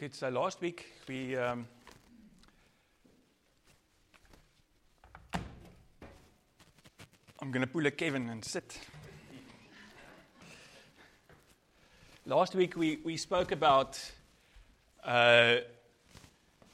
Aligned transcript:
Good. 0.00 0.14
So 0.14 0.30
last 0.30 0.62
week 0.62 0.86
we. 1.08 1.36
Um, 1.36 1.66
I'm 7.38 7.50
going 7.52 7.60
to 7.60 7.66
pull 7.66 7.84
a 7.84 7.90
Kevin 7.90 8.30
and 8.30 8.42
sit. 8.42 8.78
Last 12.24 12.54
week 12.54 12.78
we, 12.78 13.00
we 13.04 13.18
spoke 13.18 13.52
about 13.52 14.00
uh, 15.04 15.56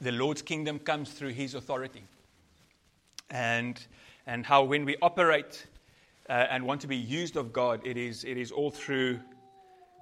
the 0.01 0.13
Lord's 0.13 0.43
kingdom 0.43 0.79
comes 0.79 1.11
through 1.11 1.31
his 1.31 1.57
authority. 1.57 2.05
And, 3.29 3.85
and 4.29 4.47
how 4.47 4.63
when 4.63 4.85
we 4.85 4.99
operate 5.03 5.67
uh, 6.29 6.47
and 6.49 6.65
want 6.65 6.81
to 6.83 6.87
be 6.87 6.97
used 6.97 7.37
of 7.37 7.53
God, 7.53 7.81
it 7.85 7.97
is, 7.97 8.23
it 8.23 8.37
is 8.37 8.53
all 8.53 8.71
through, 8.71 9.19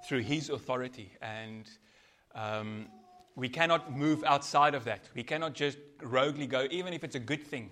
through 0.07 0.21
his 0.21 0.51
authority. 0.51 1.11
And 1.23 1.67
um, 2.35 2.85
we 3.35 3.49
cannot 3.49 3.95
move 3.95 4.23
outside 4.23 4.75
of 4.75 4.85
that. 4.85 5.09
We 5.13 5.23
cannot 5.23 5.53
just 5.53 5.77
roguely 6.01 6.47
go, 6.47 6.67
even 6.71 6.93
if 6.93 7.03
it's 7.03 7.15
a 7.15 7.19
good 7.19 7.45
thing. 7.45 7.71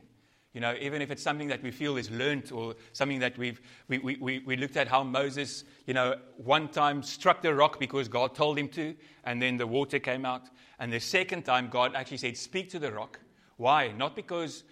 You 0.54 0.62
know, 0.62 0.76
even 0.80 1.02
if 1.02 1.10
it's 1.10 1.24
something 1.24 1.48
that 1.48 1.64
we 1.64 1.72
feel 1.72 1.98
is 1.98 2.12
learned 2.12 2.52
or 2.52 2.76
something 2.92 3.20
that 3.20 3.38
we've, 3.40 3.60
we, 3.88 3.98
we, 3.98 4.18
we, 4.18 4.40
we 4.40 4.56
looked 4.56 4.78
at 4.78 4.88
how 4.88 5.04
Moses, 5.04 5.64
you 5.88 5.96
know, 5.96 6.16
one 6.38 6.68
time 6.68 7.02
struck 7.02 7.42
the 7.42 7.56
rock 7.56 7.80
because 7.80 8.08
God 8.08 8.36
told 8.36 8.60
him 8.60 8.70
to, 8.70 8.96
and 9.24 9.42
then 9.42 9.58
the 9.58 9.66
water 9.66 9.98
came 9.98 10.26
out. 10.26 10.44
And 10.78 10.94
the 10.94 11.00
second 11.00 11.44
time, 11.44 11.70
God 11.70 11.96
actually 11.96 12.18
said, 12.18 12.38
Speak 12.38 12.70
to 12.70 12.80
the 12.80 12.92
rock. 12.92 13.20
Why? 13.58 13.92
Not 13.94 14.16
because 14.16 14.64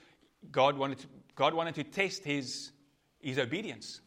God 0.52 0.78
wanted 0.78 1.00
to, 1.00 1.08
God 1.36 1.56
wanted 1.56 1.74
to 1.76 1.84
test 1.84 2.26
his, 2.26 2.72
his 3.20 3.40
obedience. 3.40 4.02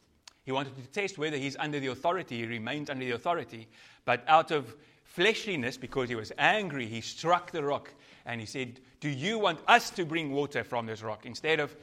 He 0.45 0.53
wanted 0.53 0.77
to 0.77 0.87
test 0.89 1.19
whether 1.19 1.39
he's 1.39 1.57
under 1.57 1.81
the 1.81 1.89
authority, 1.89 2.39
he 2.39 2.47
remains 2.47 2.89
under 2.89 3.05
the 3.05 3.13
authority. 3.13 3.69
But 4.05 4.23
out 4.29 4.51
of 4.53 4.77
fleshliness, 5.15 5.77
because 5.77 6.09
he 6.09 6.17
was 6.17 6.33
angry, 6.39 6.87
he 6.87 7.01
struck 7.01 7.53
the 7.53 7.63
rock 7.63 7.95
and 8.27 8.41
he 8.41 8.47
said, 8.47 8.81
Do 9.01 9.09
you 9.09 9.39
want 9.39 9.61
us 9.69 9.91
to 9.91 10.05
bring 10.05 10.33
water 10.33 10.65
from 10.65 10.87
this 10.87 11.03
rock? 11.03 11.25
Instead 11.25 11.61
of 11.61 11.77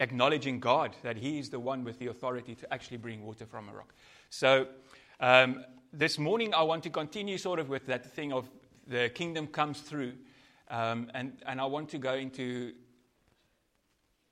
acknowledging 0.00 0.60
God, 0.60 0.96
that 1.02 1.18
he 1.18 1.38
is 1.38 1.50
the 1.50 1.60
one 1.60 1.84
with 1.84 1.98
the 1.98 2.06
authority 2.06 2.54
to 2.54 2.72
actually 2.72 2.96
bring 2.96 3.22
water 3.22 3.44
from 3.44 3.68
a 3.68 3.72
rock. 3.72 3.92
So 4.30 4.66
um, 5.20 5.62
this 5.92 6.18
morning, 6.18 6.54
I 6.54 6.62
want 6.62 6.82
to 6.84 6.90
continue 6.90 7.36
sort 7.36 7.58
of 7.58 7.68
with 7.68 7.84
that 7.86 8.14
thing 8.14 8.32
of 8.32 8.48
the 8.86 9.10
kingdom 9.10 9.46
comes 9.46 9.80
through. 9.80 10.14
Um, 10.70 11.10
and, 11.12 11.34
and 11.46 11.60
I 11.60 11.66
want 11.66 11.90
to 11.90 11.98
go 11.98 12.14
into, 12.14 12.72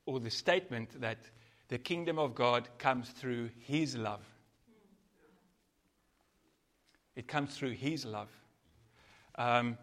or 0.07 0.21
the 0.21 0.31
statement 0.31 1.03
that 1.03 1.19
the 1.69 1.77
kingdom 1.77 2.19
of 2.19 2.35
God 2.35 2.67
comes 2.79 3.11
through 3.11 3.51
his 3.59 3.95
love. 3.95 4.25
It 7.17 7.29
comes 7.29 7.57
through 7.57 7.73
his 7.73 8.05
love. 8.05 8.29
Um, 9.37 9.77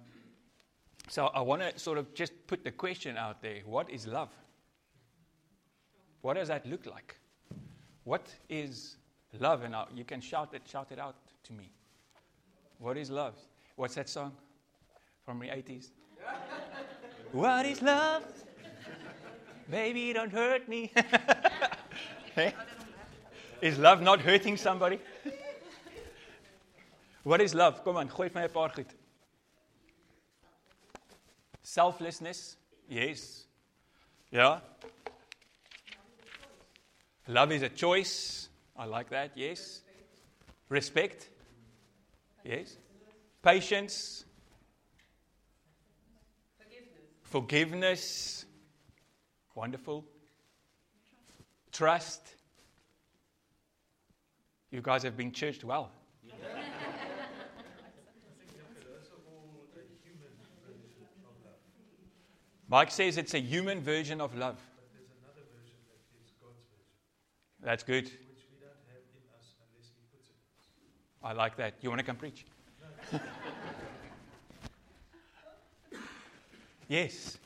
so 1.08 1.28
I 1.28 1.42
want 1.42 1.62
to 1.62 1.78
sort 1.80 1.98
of 1.98 2.14
just 2.14 2.34
put 2.48 2.64
the 2.64 2.72
question 2.72 3.18
out 3.18 3.42
there 3.42 3.62
what 3.66 3.90
is 3.90 4.08
love? 4.08 4.30
What 6.22 6.36
does 6.36 6.50
that 6.50 6.66
look 6.66 6.86
like? 6.86 7.18
What 8.04 8.28
is 8.50 8.98
love? 9.40 9.64
And 9.64 9.76
you 9.96 10.04
can 10.04 10.22
shout 10.22 10.54
it, 10.54 10.64
shout 10.68 10.92
it 10.92 11.00
out 11.00 11.16
to 11.44 11.54
me. 11.54 11.72
What 12.78 12.98
is 12.98 13.10
love? 13.10 13.36
What's 13.76 13.96
that 13.96 14.10
song 14.10 14.34
from 15.26 15.40
the 15.40 15.48
80s? 15.48 15.90
what 17.32 17.66
is 17.66 17.82
love? 17.82 18.24
Baby, 19.70 20.14
don't 20.14 20.32
hurt 20.32 20.68
me. 20.68 20.92
Is 23.62 23.78
love 23.78 24.02
not 24.02 24.22
hurting 24.22 24.56
somebody? 24.56 25.00
What 27.24 27.42
is 27.42 27.54
love? 27.54 27.84
Come 27.84 27.98
on, 27.98 28.10
gooi 28.10 28.34
my 28.34 28.44
'n 28.44 28.50
paar 28.50 28.70
goed. 28.70 28.88
Selflessness, 31.62 32.58
yes. 32.88 33.46
Yeah. 34.32 34.60
Love 37.28 37.52
is 37.52 37.62
a 37.62 37.70
choice. 37.70 38.50
I 38.76 38.86
like 38.86 39.10
that, 39.10 39.32
yes. 39.36 39.82
Respect, 40.70 41.30
yes. 42.44 42.78
Patience. 43.42 44.26
Forgiveness. 47.24 48.46
Wonderful. 49.54 50.04
Trust. 51.72 52.36
You 54.72 54.82
guys 54.82 55.04
have 55.04 55.16
been 55.16 55.32
churched 55.32 55.64
well. 55.64 55.92
Mike 62.70 62.92
says 62.92 63.18
it's 63.18 63.34
a 63.34 63.40
human 63.40 63.82
version 63.82 64.22
of 64.22 64.38
love. 64.38 64.58
That's 67.62 67.84
good. 67.84 68.12
I 71.24 71.34
like 71.34 71.58
that. 71.58 71.74
You 71.82 71.90
want 71.90 72.00
to 72.00 72.06
come 72.06 72.16
preach? 72.16 72.46
yes. 76.88 77.38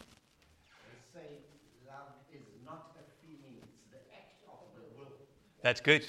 That's 5.64 5.80
good. 5.80 6.06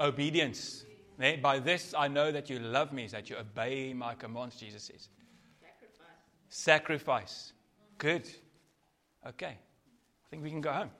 Obedience. 0.00 0.84
Obedience. 1.18 1.42
By 1.42 1.58
this 1.58 1.92
I 1.96 2.08
know 2.08 2.32
that 2.32 2.48
you 2.48 2.58
love 2.58 2.94
me, 2.94 3.04
is 3.04 3.12
that 3.12 3.28
you 3.28 3.36
obey 3.36 3.92
my 3.92 4.14
commands, 4.14 4.56
Jesus 4.56 4.84
says. 4.84 5.10
Sacrifice. 6.48 7.52
Good. 7.98 8.28
Okay. 9.26 9.56
I 9.56 10.30
think 10.30 10.42
we 10.42 10.50
can 10.50 10.60
go 10.60 10.72
home. 10.72 10.90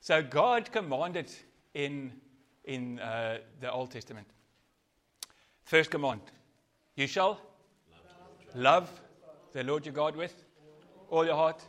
so 0.00 0.22
God 0.22 0.70
commanded 0.72 1.30
in, 1.74 2.12
in 2.64 2.98
uh, 3.00 3.38
the 3.60 3.70
Old 3.70 3.90
Testament. 3.90 4.26
First 5.64 5.90
command 5.90 6.20
You 6.94 7.06
shall 7.06 7.40
love 8.54 8.88
the 9.52 9.64
Lord 9.64 9.84
your 9.84 9.94
God 9.94 10.16
with 10.16 10.44
all 11.10 11.24
your 11.24 11.34
heart, 11.34 11.62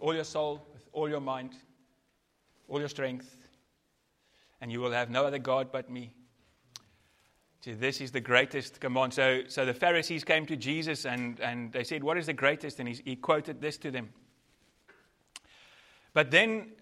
all 0.00 0.14
your 0.14 0.24
soul, 0.24 0.66
with 0.72 0.88
all 0.92 1.08
your 1.08 1.20
mind, 1.20 1.54
all 2.68 2.78
your 2.78 2.88
strength, 2.88 3.36
and 4.60 4.70
you 4.70 4.80
will 4.80 4.92
have 4.92 5.10
no 5.10 5.24
other 5.24 5.38
God 5.38 5.70
but 5.72 5.90
me. 5.90 6.12
This 7.64 8.00
is 8.00 8.10
the 8.10 8.20
greatest 8.20 8.78
command. 8.80 9.14
So, 9.14 9.42
so 9.48 9.64
the 9.64 9.72
Pharisees 9.72 10.22
came 10.22 10.44
to 10.46 10.56
Jesus 10.56 11.06
and, 11.06 11.40
and 11.40 11.72
they 11.72 11.84
said, 11.84 12.04
What 12.04 12.18
is 12.18 12.26
the 12.26 12.32
greatest? 12.34 12.78
And 12.78 12.88
he, 12.88 13.00
he 13.04 13.16
quoted 13.16 13.60
this 13.60 13.78
to 13.78 13.90
them. 13.90 14.10
But 16.12 16.30
then 16.30 16.72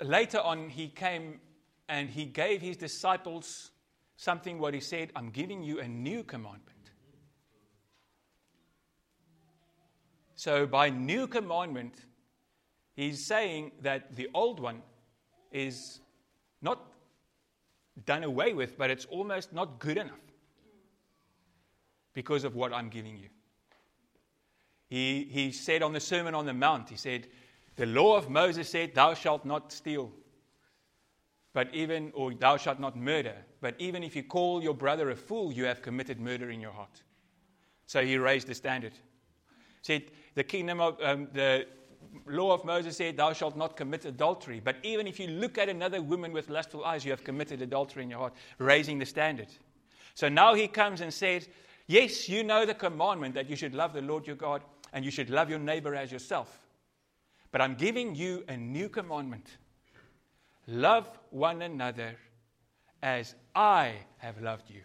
later 0.00 0.38
on, 0.38 0.68
he 0.68 0.88
came 0.88 1.40
and 1.88 2.08
he 2.08 2.24
gave 2.24 2.60
his 2.60 2.76
disciples 2.76 3.70
something 4.16 4.58
what 4.58 4.74
he 4.74 4.80
said, 4.80 5.10
I'm 5.16 5.30
giving 5.30 5.62
you 5.62 5.80
a 5.80 5.88
new 5.88 6.22
commandment. 6.22 6.90
So, 10.36 10.66
by 10.66 10.90
new 10.90 11.26
commandment, 11.26 11.94
he's 12.94 13.26
saying 13.26 13.72
that 13.82 14.14
the 14.16 14.28
old 14.34 14.60
one 14.60 14.82
is 15.50 16.00
not 16.62 16.89
done 18.06 18.24
away 18.24 18.52
with, 18.52 18.76
but 18.78 18.90
it's 18.90 19.04
almost 19.06 19.52
not 19.52 19.78
good 19.78 19.96
enough 19.96 20.18
because 22.12 22.44
of 22.44 22.54
what 22.54 22.72
I'm 22.72 22.88
giving 22.88 23.16
you. 23.16 23.28
He, 24.88 25.28
he 25.30 25.52
said 25.52 25.82
on 25.82 25.92
the 25.92 26.00
Sermon 26.00 26.34
on 26.34 26.46
the 26.46 26.52
Mount, 26.52 26.88
he 26.88 26.96
said, 26.96 27.28
The 27.76 27.86
law 27.86 28.16
of 28.16 28.28
Moses 28.28 28.68
said, 28.68 28.94
Thou 28.94 29.14
shalt 29.14 29.44
not 29.44 29.72
steal, 29.72 30.10
but 31.52 31.72
even, 31.72 32.10
or 32.14 32.34
thou 32.34 32.56
shalt 32.56 32.80
not 32.80 32.96
murder. 32.96 33.36
But 33.60 33.76
even 33.78 34.02
if 34.02 34.16
you 34.16 34.24
call 34.24 34.62
your 34.62 34.74
brother 34.74 35.10
a 35.10 35.16
fool, 35.16 35.52
you 35.52 35.64
have 35.64 35.82
committed 35.82 36.20
murder 36.20 36.50
in 36.50 36.60
your 36.60 36.72
heart. 36.72 37.02
So 37.86 38.04
he 38.04 38.18
raised 38.18 38.48
the 38.48 38.54
standard. 38.54 38.92
Said, 39.82 40.04
The 40.34 40.44
kingdom 40.44 40.80
of, 40.80 41.00
um, 41.02 41.28
the 41.32 41.66
law 42.26 42.52
of 42.52 42.64
Moses 42.64 42.96
said, 42.96 43.16
Thou 43.16 43.32
shalt 43.32 43.56
not 43.56 43.76
commit 43.76 44.04
adultery. 44.04 44.60
But 44.62 44.76
even 44.82 45.06
if 45.06 45.20
you 45.20 45.28
look 45.28 45.58
at 45.58 45.68
another 45.68 46.02
woman 46.02 46.32
with 46.32 46.50
lustful 46.50 46.84
eyes, 46.84 47.04
you 47.04 47.10
have 47.10 47.24
committed 47.24 47.62
adultery 47.62 48.02
in 48.02 48.10
your 48.10 48.18
heart, 48.18 48.34
raising 48.58 48.98
the 48.98 49.06
standard. 49.06 49.48
So 50.14 50.28
now 50.28 50.54
he 50.54 50.68
comes 50.68 51.00
and 51.00 51.12
says, 51.12 51.48
Yes, 51.86 52.28
you 52.28 52.44
know 52.44 52.64
the 52.66 52.74
commandment 52.74 53.34
that 53.34 53.50
you 53.50 53.56
should 53.56 53.74
love 53.74 53.92
the 53.92 54.02
Lord 54.02 54.26
your 54.26 54.36
God 54.36 54.62
and 54.92 55.04
you 55.04 55.10
should 55.10 55.30
love 55.30 55.50
your 55.50 55.58
neighbor 55.58 55.94
as 55.94 56.12
yourself. 56.12 56.66
But 57.52 57.60
I'm 57.60 57.74
giving 57.74 58.14
you 58.14 58.44
a 58.48 58.56
new 58.56 58.88
commandment 58.88 59.56
love 60.68 61.08
one 61.30 61.62
another 61.62 62.16
as 63.02 63.34
I 63.54 63.94
have 64.18 64.40
loved 64.40 64.70
you. 64.70 64.82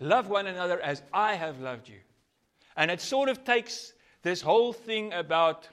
Love 0.00 0.28
one 0.28 0.48
another 0.48 0.80
as 0.80 1.02
I 1.12 1.34
have 1.34 1.60
loved 1.60 1.88
you. 1.88 1.98
And 2.76 2.90
it 2.90 3.00
sort 3.00 3.28
of 3.28 3.44
takes 3.44 3.92
this 4.24 4.40
whole 4.40 4.72
thing 4.72 5.12
about 5.12 5.68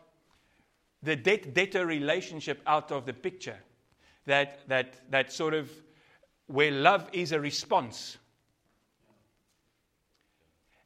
the 1.01 1.15
debt 1.15 1.55
debtor 1.55 1.87
relationship 1.87 2.61
out 2.67 2.91
of 2.91 3.05
the 3.07 3.13
picture. 3.13 3.57
That, 4.27 4.59
that, 4.67 4.99
that 5.09 5.31
sort 5.31 5.55
of 5.55 5.71
where 6.45 6.69
love 6.69 7.09
is 7.11 7.31
a 7.31 7.39
response. 7.39 8.17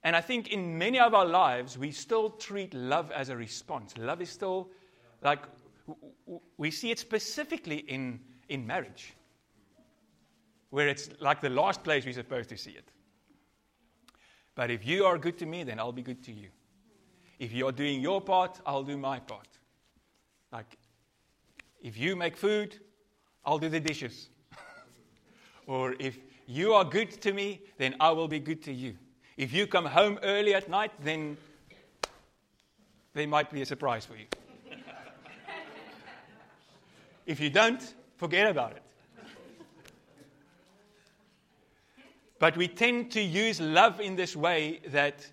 And 0.03 0.15
I 0.15 0.21
think 0.21 0.49
in 0.49 0.77
many 0.77 0.99
of 0.99 1.13
our 1.13 1.25
lives, 1.25 1.77
we 1.77 1.91
still 1.91 2.29
treat 2.29 2.73
love 2.73 3.11
as 3.11 3.29
a 3.29 3.35
response. 3.35 3.97
Love 3.97 4.21
is 4.21 4.29
still 4.29 4.69
like 5.21 5.39
we 6.57 6.71
see 6.71 6.91
it 6.91 6.99
specifically 6.99 7.77
in, 7.77 8.19
in 8.47 8.65
marriage, 8.65 9.15
where 10.69 10.87
it's 10.87 11.09
like 11.19 11.41
the 11.41 11.49
last 11.49 11.83
place 11.83 12.05
we're 12.05 12.13
supposed 12.13 12.49
to 12.49 12.57
see 12.57 12.71
it. 12.71 12.91
But 14.53 14.71
if 14.71 14.85
you 14.85 15.05
are 15.05 15.17
good 15.17 15.37
to 15.39 15.45
me, 15.45 15.63
then 15.63 15.79
I'll 15.79 15.91
be 15.91 16.03
good 16.03 16.23
to 16.25 16.31
you. 16.31 16.49
If 17.39 17.51
you're 17.51 17.71
doing 17.71 18.01
your 18.01 18.21
part, 18.21 18.59
I'll 18.65 18.83
do 18.83 18.97
my 18.97 19.19
part. 19.19 19.47
Like, 20.51 20.77
if 21.81 21.97
you 21.97 22.15
make 22.15 22.37
food, 22.37 22.79
I'll 23.43 23.59
do 23.59 23.69
the 23.69 23.79
dishes. 23.79 24.29
or 25.67 25.95
if 25.99 26.17
you 26.47 26.73
are 26.73 26.85
good 26.85 27.11
to 27.21 27.33
me, 27.33 27.61
then 27.77 27.95
I 27.99 28.11
will 28.11 28.27
be 28.27 28.39
good 28.39 28.63
to 28.63 28.73
you. 28.73 28.95
If 29.37 29.51
you 29.51 29.67
come 29.67 29.85
home 29.85 30.19
early 30.23 30.53
at 30.53 30.69
night, 30.69 30.91
then 31.03 31.37
there 33.13 33.27
might 33.27 33.51
be 33.51 33.61
a 33.61 33.65
surprise 33.65 34.05
for 34.05 34.15
you. 34.15 34.25
if 37.25 37.39
you 37.39 37.49
don't, 37.49 37.93
forget 38.17 38.49
about 38.49 38.71
it. 38.71 38.81
But 42.37 42.57
we 42.57 42.67
tend 42.67 43.11
to 43.11 43.21
use 43.21 43.61
love 43.61 43.99
in 43.99 44.15
this 44.15 44.35
way 44.35 44.81
that, 44.87 45.25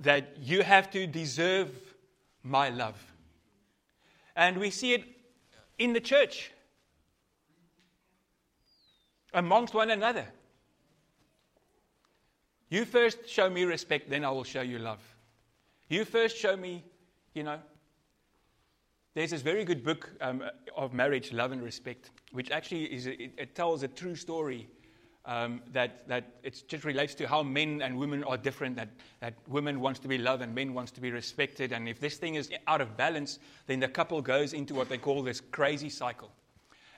that 0.00 0.36
you 0.40 0.62
have 0.62 0.90
to 0.90 1.06
deserve 1.06 1.70
my 2.42 2.68
love. 2.68 3.02
And 4.34 4.58
we 4.58 4.70
see 4.70 4.92
it 4.94 5.04
in 5.78 5.92
the 5.92 6.00
church, 6.00 6.52
amongst 9.32 9.74
one 9.74 9.90
another. 9.90 10.26
You 12.68 12.84
first 12.84 13.28
show 13.28 13.48
me 13.48 13.64
respect, 13.64 14.10
then 14.10 14.24
I 14.24 14.30
will 14.30 14.44
show 14.44 14.62
you 14.62 14.78
love. 14.78 15.00
You 15.88 16.04
first 16.04 16.36
show 16.36 16.56
me, 16.56 16.84
you 17.34 17.42
know. 17.42 17.58
There's 19.14 19.30
this 19.30 19.42
very 19.42 19.64
good 19.64 19.84
book 19.84 20.10
um, 20.20 20.42
of 20.76 20.92
marriage, 20.92 21.32
Love 21.32 21.52
and 21.52 21.62
Respect, 21.62 22.10
which 22.32 22.50
actually 22.50 22.84
is, 22.84 23.06
it, 23.06 23.32
it 23.38 23.54
tells 23.54 23.82
a 23.82 23.88
true 23.88 24.14
story 24.14 24.68
um, 25.26 25.60
that, 25.72 26.06
that 26.08 26.24
it 26.42 26.62
just 26.68 26.84
relates 26.84 27.14
to 27.16 27.26
how 27.26 27.42
men 27.42 27.82
and 27.82 27.98
women 27.98 28.22
are 28.24 28.36
different, 28.36 28.76
that, 28.76 28.88
that 29.20 29.34
women 29.48 29.80
wants 29.80 29.98
to 30.00 30.08
be 30.08 30.18
loved 30.18 30.42
and 30.42 30.54
men 30.54 30.72
wants 30.72 30.92
to 30.92 31.00
be 31.00 31.10
respected. 31.10 31.72
And 31.72 31.88
if 31.88 32.00
this 32.00 32.16
thing 32.16 32.36
is 32.36 32.50
out 32.68 32.80
of 32.80 32.96
balance, 32.96 33.40
then 33.66 33.80
the 33.80 33.88
couple 33.88 34.22
goes 34.22 34.52
into 34.52 34.74
what 34.74 34.88
they 34.88 34.98
call 34.98 35.22
this 35.22 35.40
crazy 35.40 35.88
cycle. 35.88 36.30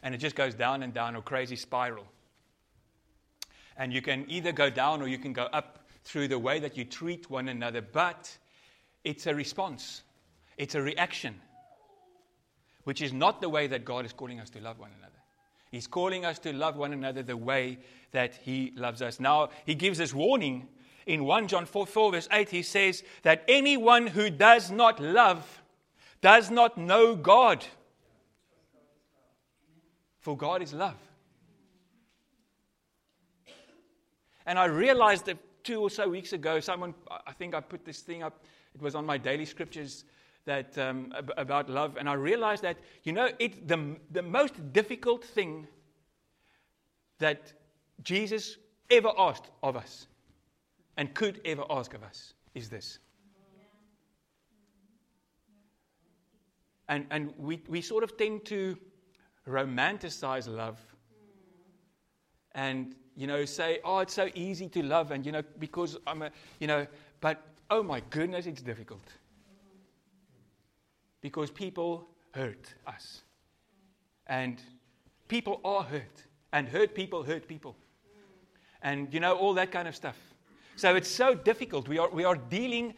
And 0.03 0.15
it 0.15 0.19
just 0.19 0.37
goes 0.37 0.55
down 0.55 0.83
and 0.83 0.93
down, 0.93 1.17
or 1.17 1.23
crazy 1.23 1.57
spiral. 1.57 2.05
And 3.77 3.93
you 3.93 4.03
can 4.03 4.25
either 4.29 4.53
go 4.53 4.71
down 4.71 5.03
or 5.03 5.09
you 5.09 5.19
can 5.19 5.33
go 5.33 5.45
up 5.45 5.87
through 6.05 6.29
the 6.29 6.39
way 6.39 6.61
that 6.61 6.77
you 6.77 6.85
treat 6.85 7.31
one 7.31 7.49
another, 7.49 7.81
but 7.81 8.37
it's 9.05 9.27
a 9.27 9.35
response, 9.35 10.03
it's 10.57 10.75
a 10.75 10.83
reaction, 10.83 11.35
which 12.85 13.03
is 13.03 13.13
not 13.13 13.41
the 13.41 13.49
way 13.49 13.67
that 13.67 13.85
God 13.85 14.05
is 14.05 14.13
calling 14.13 14.41
us 14.41 14.51
to 14.51 14.61
love 14.61 14.79
one 14.79 14.91
another. 14.99 15.18
He's 15.71 15.87
calling 15.87 16.25
us 16.25 16.39
to 16.41 16.53
love 16.53 16.77
one 16.77 16.93
another 16.93 17.23
the 17.23 17.37
way 17.37 17.79
that 18.13 18.35
He 18.35 18.73
loves 18.77 19.03
us. 19.03 19.21
Now, 19.21 19.51
He 19.67 19.75
gives 19.75 20.01
us 20.01 20.15
warning 20.15 20.69
in 21.07 21.25
1 21.25 21.49
John 21.49 21.67
4, 21.67 21.87
4, 21.87 22.13
verse 22.13 22.29
8. 22.31 22.49
He 22.49 22.63
says 22.63 23.03
that 23.23 23.45
anyone 23.49 24.07
who 24.07 24.31
does 24.31 24.71
not 24.71 25.01
love 25.01 25.63
does 26.21 26.51
not 26.51 26.79
know 26.79 27.15
God. 27.15 27.65
For 30.21 30.37
God 30.37 30.63
is 30.63 30.73
love. 30.73 30.97
And 34.47 34.59
I 34.59 34.65
realized 34.65 35.27
that 35.27 35.37
two 35.63 35.81
or 35.81 35.91
so 35.91 36.09
weeks 36.09 36.33
ago, 36.33 36.61
someone, 36.61 36.95
I 37.27 37.33
think 37.33 37.55
I 37.55 37.61
put 37.61 37.85
this 37.85 38.01
thing 38.01 38.23
up, 38.23 38.43
it 38.75 38.81
was 38.81 38.95
on 38.95 39.05
my 39.05 39.19
daily 39.19 39.45
scriptures 39.45 40.05
that, 40.49 40.77
um, 40.79 41.13
about 41.37 41.69
love. 41.69 41.97
And 41.99 42.09
I 42.09 42.15
realized 42.15 42.63
that, 42.63 42.79
you 43.05 43.13
know, 43.13 43.29
it, 43.39 43.69
the, 43.69 43.97
the 44.11 44.23
most 44.23 44.73
difficult 44.73 45.23
thing 45.23 45.67
that 47.19 47.53
Jesus 48.03 48.57
ever 48.91 49.11
asked 49.19 49.51
of 49.63 49.77
us 49.77 50.07
and 50.97 51.15
could 51.15 51.41
ever 51.45 51.65
ask 51.69 51.93
of 51.93 52.03
us 52.03 52.33
is 52.55 52.71
this. 52.71 52.99
And, 56.89 57.07
and 57.11 57.35
we, 57.37 57.61
we 57.69 57.83
sort 57.83 58.03
of 58.03 58.17
tend 58.17 58.47
to 58.47 58.79
romanticize 59.47 60.49
love 60.49 60.79
and 62.55 62.95
you 63.17 63.27
know, 63.27 63.45
say, 63.45 63.81
oh, 63.85 63.99
it's 63.99 64.15
so 64.15 64.29
easy 64.35 64.69
to 64.69 64.81
love, 64.81 65.11
and, 65.11 65.27
you 65.27 65.33
know, 65.33 65.43
because 65.59 65.99
I'm 66.07 66.23
a, 66.23 66.31
you 66.61 66.69
know, 66.69 66.87
but 67.21 67.43
oh 67.69 67.83
my 67.83 68.01
goodness, 68.11 68.47
it's 68.47 68.63
difficult. 68.63 69.03
Because 71.21 71.51
people 71.51 72.09
hurt 72.33 72.75
us. 72.87 73.23
And 74.27 74.61
people 75.29 75.61
are 75.65 75.83
hurt. 75.83 76.25
And 76.53 76.69
hurt 76.69 76.95
people 76.95 77.23
hurt 77.23 77.49
people. 77.49 77.77
And, 78.83 79.13
you 79.13 79.21
know, 79.21 79.37
all 79.37 79.55
that 79.55 79.73
kind 79.73 79.89
of 79.89 79.97
stuff. 79.97 80.17
So 80.77 80.95
it's 80.95 81.09
so 81.09 81.35
difficult. 81.35 81.89
We 81.89 81.99
are, 81.99 82.09
we 82.11 82.25
are 82.25 82.37
dealing. 82.37 82.95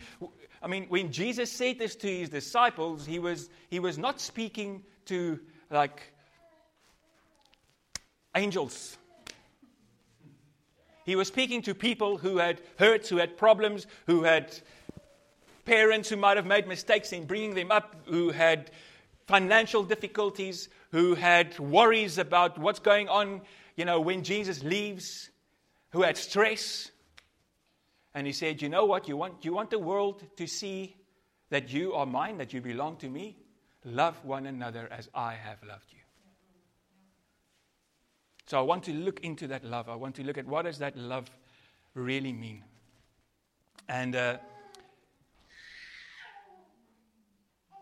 I 0.63 0.67
mean, 0.67 0.87
when 0.89 1.11
Jesus 1.11 1.51
said 1.51 1.79
this 1.79 1.97
to 1.97 2.07
his 2.07 2.29
disciples, 2.29 3.07
he 3.07 3.19
was, 3.19 3.49
he 3.71 3.81
was 3.81 3.97
not 3.97 4.21
speaking 4.21 4.83
to 5.07 5.41
like 5.71 6.13
angels 8.37 8.99
he 11.11 11.17
was 11.17 11.27
speaking 11.27 11.61
to 11.63 11.75
people 11.75 12.19
who 12.19 12.39
had 12.39 12.61
hurts, 12.79 13.09
who 13.09 13.17
had 13.17 13.37
problems, 13.37 13.89
who 14.07 14.23
had 14.23 14.57
parents 15.71 16.09
who 16.09 16.17
might 16.17 16.37
have 16.37 16.47
made 16.47 16.67
mistakes 16.67 17.13
in 17.13 17.27
bringing 17.27 17.55
them 17.55 17.71
up, 17.71 17.95
who 18.07 18.31
had 18.31 18.73
financial 19.29 19.85
difficulties, 19.85 20.69
who 20.91 21.15
had 21.15 21.57
worries 21.61 22.19
about 22.19 22.59
what's 22.59 22.81
going 22.81 23.09
on, 23.09 23.41
you 23.77 23.85
know, 23.85 24.01
when 24.01 24.25
Jesus 24.25 24.65
leaves, 24.65 25.31
who 25.91 26.03
had 26.03 26.17
stress. 26.17 26.91
And 28.17 28.27
he 28.27 28.33
said, 28.33 28.61
You 28.61 28.69
know 28.69 28.85
what? 28.85 29.07
You 29.07 29.17
want, 29.17 29.45
you 29.45 29.53
want 29.53 29.71
the 29.71 29.79
world 29.79 30.25
to 30.39 30.49
see 30.49 30.97
that 31.51 31.73
you 31.73 31.93
are 31.93 32.05
mine, 32.05 32.39
that 32.39 32.53
you 32.53 32.61
belong 32.61 32.97
to 32.97 33.09
me? 33.09 33.37
Love 33.85 34.25
one 34.25 34.47
another 34.47 34.89
as 34.91 35.09
I 35.15 35.35
have 35.35 35.63
loved 35.63 35.87
you. 35.93 36.01
So 38.47 38.59
I 38.59 38.63
want 38.63 38.83
to 38.85 38.93
look 38.93 39.21
into 39.21 39.47
that 39.47 39.65
love. 39.65 39.89
I 39.89 39.95
want 39.95 40.17
to 40.17 40.25
look 40.25 40.37
at 40.37 40.49
what 40.49 40.65
does 40.65 40.79
that 40.79 40.97
love 40.97 41.31
really 41.95 42.33
mean. 42.33 42.65
And 43.89 44.17
uh, 44.17 44.39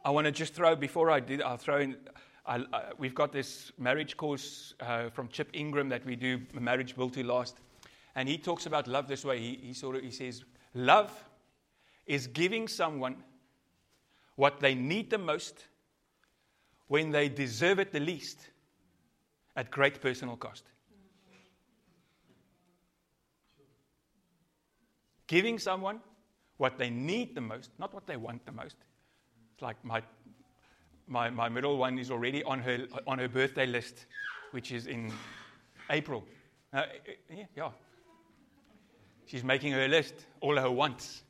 I 0.08 0.10
want 0.10 0.24
to 0.24 0.32
just 0.32 0.54
throw, 0.54 0.74
before 0.74 1.10
I 1.10 1.20
do, 1.20 1.38
I'll 1.42 1.58
throw 1.58 1.80
in, 1.80 1.94
I, 2.46 2.64
we've 2.96 3.14
got 3.14 3.30
this 3.30 3.72
marriage 3.76 4.16
course 4.16 4.72
uh, 4.80 5.10
from 5.10 5.28
Chip 5.28 5.50
Ingram 5.52 5.90
that 5.90 6.02
we 6.06 6.16
do, 6.16 6.40
Marriage 6.54 6.96
Built 6.96 7.12
to 7.12 7.24
Last. 7.24 7.58
And 8.14 8.26
he 8.26 8.38
talks 8.38 8.64
about 8.64 8.88
love 8.88 9.06
this 9.06 9.22
way. 9.22 9.38
He, 9.38 9.60
he 9.62 9.74
sort 9.74 9.96
of, 9.96 10.02
he 10.02 10.10
says, 10.10 10.44
love 10.72 11.12
is 12.06 12.26
giving 12.26 12.68
someone 12.68 13.16
what 14.36 14.60
they 14.60 14.74
need 14.74 15.10
the 15.10 15.18
most 15.18 15.66
when 16.86 17.10
they 17.10 17.28
deserve 17.28 17.78
it 17.78 17.92
the 17.92 18.00
least 18.00 18.38
at 19.56 19.70
great 19.70 20.00
personal 20.00 20.36
cost. 20.36 20.64
Giving 25.26 25.58
someone 25.58 26.00
what 26.56 26.78
they 26.78 26.88
need 26.88 27.34
the 27.34 27.42
most, 27.42 27.72
not 27.78 27.92
what 27.92 28.06
they 28.06 28.16
want 28.16 28.46
the 28.46 28.52
most. 28.52 28.76
Like 29.60 29.76
my, 29.84 30.02
my, 31.06 31.30
my 31.30 31.48
middle 31.48 31.76
one 31.76 31.98
is 31.98 32.10
already 32.10 32.42
on 32.44 32.60
her, 32.60 32.86
on 33.06 33.18
her 33.18 33.28
birthday 33.28 33.66
list, 33.66 34.06
which 34.52 34.72
is 34.72 34.86
in 34.86 35.12
April. 35.90 36.24
Uh, 36.72 36.84
yeah. 37.56 37.70
She's 39.26 39.44
making 39.44 39.72
her 39.72 39.88
list, 39.88 40.14
all 40.40 40.56
her 40.56 40.70
wants. 40.70 41.22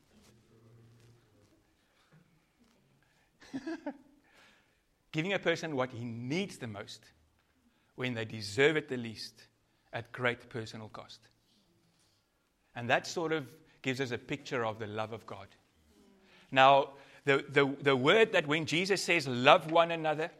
Giving 5.12 5.32
a 5.32 5.38
person 5.38 5.74
what 5.74 5.90
he 5.90 6.04
needs 6.04 6.58
the 6.58 6.66
most 6.66 7.04
when 7.96 8.14
they 8.14 8.24
deserve 8.24 8.76
it 8.76 8.88
the 8.88 8.96
least 8.96 9.48
at 9.92 10.12
great 10.12 10.48
personal 10.48 10.88
cost. 10.90 11.20
And 12.76 12.88
that 12.90 13.06
sort 13.06 13.32
of 13.32 13.46
gives 13.82 14.00
us 14.00 14.12
a 14.12 14.18
picture 14.18 14.64
of 14.64 14.78
the 14.78 14.86
love 14.86 15.12
of 15.12 15.26
God. 15.26 15.48
Now, 16.52 16.90
the, 17.28 17.44
the, 17.50 17.76
the 17.82 17.94
word 17.94 18.32
that 18.32 18.46
when 18.46 18.64
Jesus 18.64 19.02
says 19.02 19.28
love 19.28 19.70
one 19.70 19.90
another, 19.90 20.30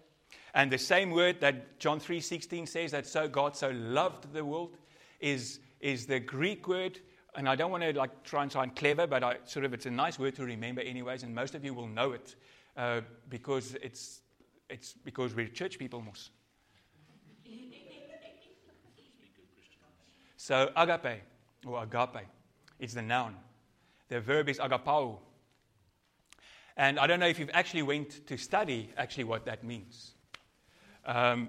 and 0.54 0.72
the 0.72 0.78
same 0.78 1.10
word 1.10 1.38
that 1.40 1.78
John 1.78 2.00
3:16 2.00 2.66
says 2.66 2.92
that 2.92 3.06
so 3.06 3.28
God 3.28 3.54
so 3.54 3.68
loved 3.68 4.32
the 4.32 4.42
world 4.42 4.78
is, 5.20 5.60
is 5.80 6.06
the 6.06 6.18
Greek 6.18 6.66
word, 6.66 6.98
and 7.34 7.46
I 7.46 7.56
don't 7.56 7.70
want 7.70 7.82
to 7.82 7.92
like 7.92 8.24
try 8.24 8.42
and 8.42 8.50
sound 8.50 8.74
clever, 8.74 9.06
but 9.06 9.22
I, 9.22 9.36
sort 9.44 9.66
of 9.66 9.74
it's 9.74 9.84
a 9.84 9.90
nice 9.90 10.18
word 10.18 10.34
to 10.36 10.44
remember 10.46 10.80
anyways, 10.80 11.24
and 11.24 11.34
most 11.34 11.54
of 11.54 11.62
you 11.62 11.74
will 11.74 11.88
know 11.88 12.12
it 12.12 12.36
uh, 12.74 13.02
because 13.28 13.76
it's, 13.82 14.22
it's 14.70 14.94
because 15.04 15.34
we're 15.34 15.48
church 15.48 15.78
people 15.78 16.00
most. 16.00 16.30
So, 20.38 20.72
agape 20.74 21.20
or 21.66 21.82
agape, 21.82 22.26
it's 22.78 22.94
the 22.94 23.02
noun. 23.02 23.36
The 24.08 24.22
verb 24.22 24.48
is 24.48 24.58
agapao. 24.58 25.18
And 26.78 27.00
I 27.00 27.08
don't 27.08 27.18
know 27.18 27.26
if 27.26 27.40
you've 27.40 27.50
actually 27.52 27.82
went 27.82 28.24
to 28.28 28.38
study 28.38 28.90
actually 28.96 29.24
what 29.24 29.44
that 29.46 29.64
means. 29.64 30.12
Um, 31.04 31.48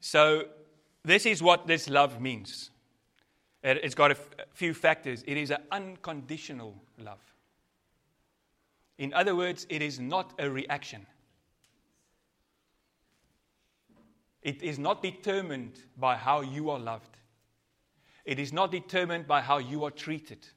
so 0.00 0.46
this 1.04 1.24
is 1.24 1.40
what 1.40 1.68
this 1.68 1.88
love 1.88 2.20
means. 2.20 2.70
It, 3.62 3.84
has 3.84 3.94
got 3.94 4.10
a 4.10 4.16
few 4.52 4.74
factors. 4.74 5.22
It 5.26 5.36
is 5.36 5.52
an 5.52 5.62
unconditional 5.70 6.74
love. 6.98 7.20
In 8.98 9.14
other 9.14 9.36
words, 9.36 9.66
it 9.70 9.82
is 9.82 10.00
not 10.00 10.32
a 10.38 10.50
reaction. 10.50 11.06
It 14.42 14.62
is 14.62 14.78
not 14.80 15.00
determined 15.00 15.78
by 15.96 16.16
how 16.16 16.40
you 16.40 16.70
are 16.70 16.78
loved. 16.78 17.18
It 18.24 18.40
is 18.40 18.52
not 18.52 18.72
determined 18.72 19.28
by 19.28 19.42
how 19.42 19.58
you 19.58 19.84
are 19.84 19.90
treated. 19.92 20.48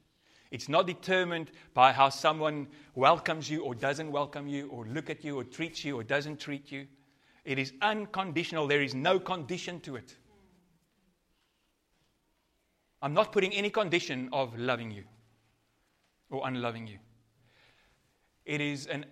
It's 0.50 0.68
not 0.68 0.86
determined 0.86 1.52
by 1.74 1.92
how 1.92 2.08
someone 2.08 2.66
welcomes 2.94 3.48
you 3.48 3.62
or 3.62 3.74
doesn't 3.74 4.10
welcome 4.10 4.48
you, 4.48 4.68
or 4.68 4.84
look 4.86 5.08
at 5.08 5.24
you 5.24 5.38
or 5.38 5.44
treats 5.44 5.84
you 5.84 5.98
or 5.98 6.02
doesn't 6.02 6.40
treat 6.40 6.72
you. 6.72 6.86
It 7.44 7.58
is 7.58 7.72
unconditional. 7.80 8.66
There 8.66 8.82
is 8.82 8.94
no 8.94 9.20
condition 9.20 9.80
to 9.80 9.96
it. 9.96 10.16
I'm 13.00 13.14
not 13.14 13.32
putting 13.32 13.52
any 13.52 13.70
condition 13.70 14.28
of 14.32 14.58
loving 14.58 14.90
you 14.90 15.04
or 16.30 16.46
unloving 16.46 16.86
you. 16.86 16.98
It 18.44 18.60
is 18.60 18.86
an 18.86 19.06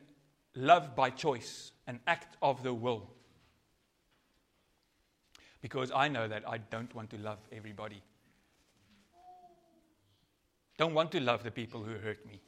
love 0.55 0.97
by 0.97 1.11
choice, 1.11 1.73
an 1.87 2.01
act 2.07 2.37
of 2.43 2.63
the 2.63 2.75
will. 2.75 3.11
Because 5.63 5.91
I 5.95 6.09
know 6.09 6.27
that 6.29 6.43
I 6.49 6.59
don't 6.59 6.93
want 6.95 7.11
to 7.11 7.19
love 7.19 7.39
everybody 7.53 8.03
don't 10.79 10.95
want 10.95 11.11
to 11.13 11.21
love 11.21 11.43
the 11.43 11.51
people 11.51 11.83
who 11.83 11.99
hurt 11.99 12.25
me. 12.25 12.41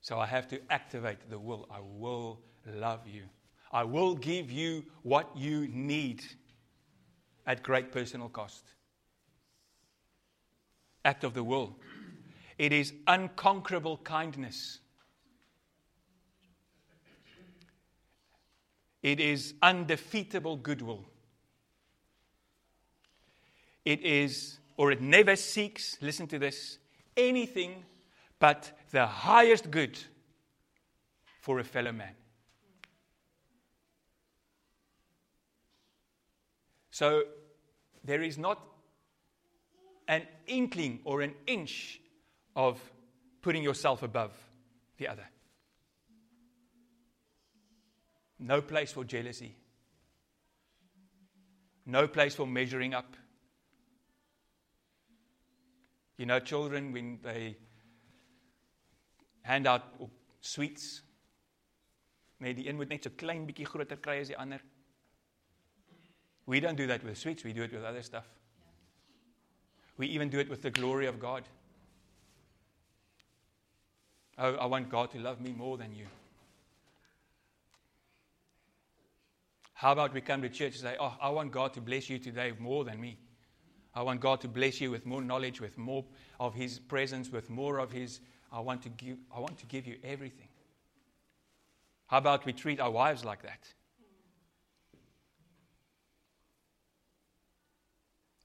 So 0.00 0.18
I 0.18 0.26
have 0.26 0.48
to 0.48 0.60
activate 0.70 1.30
the 1.30 1.38
will. 1.38 1.68
I 1.70 1.78
will 1.80 2.40
love 2.66 3.06
you. 3.06 3.22
I 3.70 3.84
will 3.84 4.14
give 4.14 4.50
you 4.50 4.84
what 5.02 5.30
you 5.36 5.68
need 5.68 6.24
at 7.46 7.62
great 7.62 7.92
personal 7.92 8.28
cost. 8.28 8.64
Act 11.04 11.24
of 11.24 11.34
the 11.34 11.44
will. 11.44 11.76
It 12.58 12.72
is 12.72 12.92
unconquerable 13.06 13.98
kindness. 13.98 14.78
It 19.02 19.20
is 19.20 19.54
undefeatable 19.62 20.56
goodwill. 20.56 21.04
It 23.84 24.00
is 24.02 24.58
or 24.76 24.92
it 24.92 25.00
never 25.00 25.36
seeks, 25.36 25.96
listen 26.00 26.26
to 26.28 26.38
this, 26.38 26.78
anything 27.16 27.84
but 28.38 28.72
the 28.90 29.06
highest 29.06 29.70
good 29.70 29.98
for 31.40 31.58
a 31.58 31.64
fellow 31.64 31.92
man. 31.92 32.14
So 36.90 37.22
there 38.04 38.22
is 38.22 38.36
not 38.36 38.60
an 40.08 40.26
inkling 40.46 41.00
or 41.04 41.22
an 41.22 41.34
inch 41.46 42.00
of 42.54 42.80
putting 43.40 43.62
yourself 43.62 44.02
above 44.02 44.32
the 44.98 45.08
other. 45.08 45.26
No 48.38 48.60
place 48.60 48.92
for 48.92 49.04
jealousy. 49.04 49.54
No 51.86 52.06
place 52.08 52.34
for 52.34 52.46
measuring 52.46 52.92
up. 52.92 53.16
You 56.16 56.26
know, 56.26 56.38
children, 56.38 56.92
when 56.92 57.18
they 57.22 57.56
hand 59.42 59.66
out 59.66 59.82
sweets, 60.40 61.02
nee, 62.38 62.54
die 62.54 62.68
een 62.68 62.76
moet 62.76 62.88
net 62.88 63.02
so 63.02 63.10
klein 63.16 63.48
groter 63.54 63.96
kry 63.96 64.20
as. 64.20 64.30
We 66.44 66.60
don't 66.60 66.76
do 66.76 66.86
that 66.86 67.02
with 67.02 67.18
sweets, 67.18 67.44
we 67.44 67.52
do 67.52 67.62
it 67.62 67.72
with 67.72 67.84
other 67.84 68.02
stuff. 68.02 68.24
We 69.96 70.06
even 70.08 70.28
do 70.28 70.38
it 70.38 70.48
with 70.48 70.62
the 70.62 70.70
glory 70.70 71.06
of 71.06 71.20
God. 71.20 71.44
Oh, 74.38 74.54
I 74.54 74.66
want 74.66 74.88
God 74.88 75.10
to 75.12 75.18
love 75.18 75.40
me 75.40 75.52
more 75.52 75.76
than 75.76 75.94
you. 75.94 76.06
How 79.74 79.92
about 79.92 80.12
we 80.14 80.20
come 80.20 80.42
to 80.42 80.48
church 80.48 80.74
and 80.74 80.82
say, 80.82 80.96
Oh, 80.98 81.14
I 81.20 81.28
want 81.28 81.52
God 81.52 81.74
to 81.74 81.80
bless 81.80 82.08
you 82.08 82.18
today 82.18 82.52
more 82.58 82.84
than 82.84 83.00
me. 83.00 83.18
I 83.94 84.02
want 84.02 84.20
God 84.20 84.40
to 84.40 84.48
bless 84.48 84.80
you 84.80 84.90
with 84.90 85.04
more 85.04 85.22
knowledge, 85.22 85.60
with 85.60 85.76
more 85.76 86.04
of 86.40 86.54
His 86.54 86.78
presence, 86.78 87.30
with 87.30 87.50
more 87.50 87.78
of 87.78 87.92
His. 87.92 88.20
I 88.50 88.60
want 88.60 88.82
to 88.82 88.88
give, 88.88 89.18
I 89.34 89.40
want 89.40 89.58
to 89.58 89.66
give 89.66 89.86
you 89.86 89.96
everything. 90.02 90.48
How 92.06 92.18
about 92.18 92.44
we 92.44 92.52
treat 92.52 92.80
our 92.80 92.90
wives 92.90 93.24
like 93.24 93.42
that? 93.42 93.68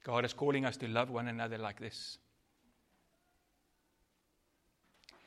God 0.04 0.24
is 0.24 0.32
calling 0.32 0.64
us 0.64 0.78
to 0.78 0.88
love 0.88 1.10
one 1.10 1.28
another 1.28 1.58
like 1.58 1.82
this. 1.82 2.18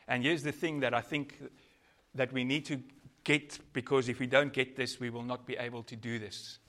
And 0.08 0.24
here's 0.24 0.42
the 0.42 0.52
thing 0.52 0.80
that 0.80 0.94
I 0.94 1.02
think 1.02 1.34
that 2.14 2.32
we 2.32 2.44
need 2.44 2.64
to 2.64 2.80
get 3.22 3.58
because 3.74 4.08
if 4.08 4.18
we 4.18 4.26
don't 4.26 4.54
get 4.54 4.76
this, 4.76 4.98
we 4.98 5.10
will 5.10 5.22
not 5.22 5.46
be 5.46 5.56
able 5.56 5.82
to 5.82 5.96
do 5.96 6.18
this. 6.18 6.59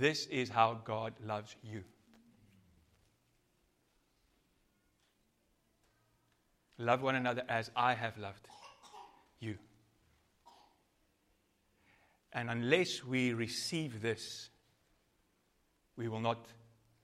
This 0.00 0.24
is 0.28 0.48
how 0.48 0.78
God 0.82 1.12
loves 1.26 1.54
you. 1.62 1.84
Love 6.78 7.02
one 7.02 7.16
another 7.16 7.42
as 7.50 7.70
I 7.76 7.92
have 7.92 8.16
loved 8.16 8.48
you. 9.40 9.56
And 12.32 12.48
unless 12.48 13.04
we 13.04 13.34
receive 13.34 14.00
this, 14.00 14.48
we 15.98 16.08
will 16.08 16.20
not 16.20 16.46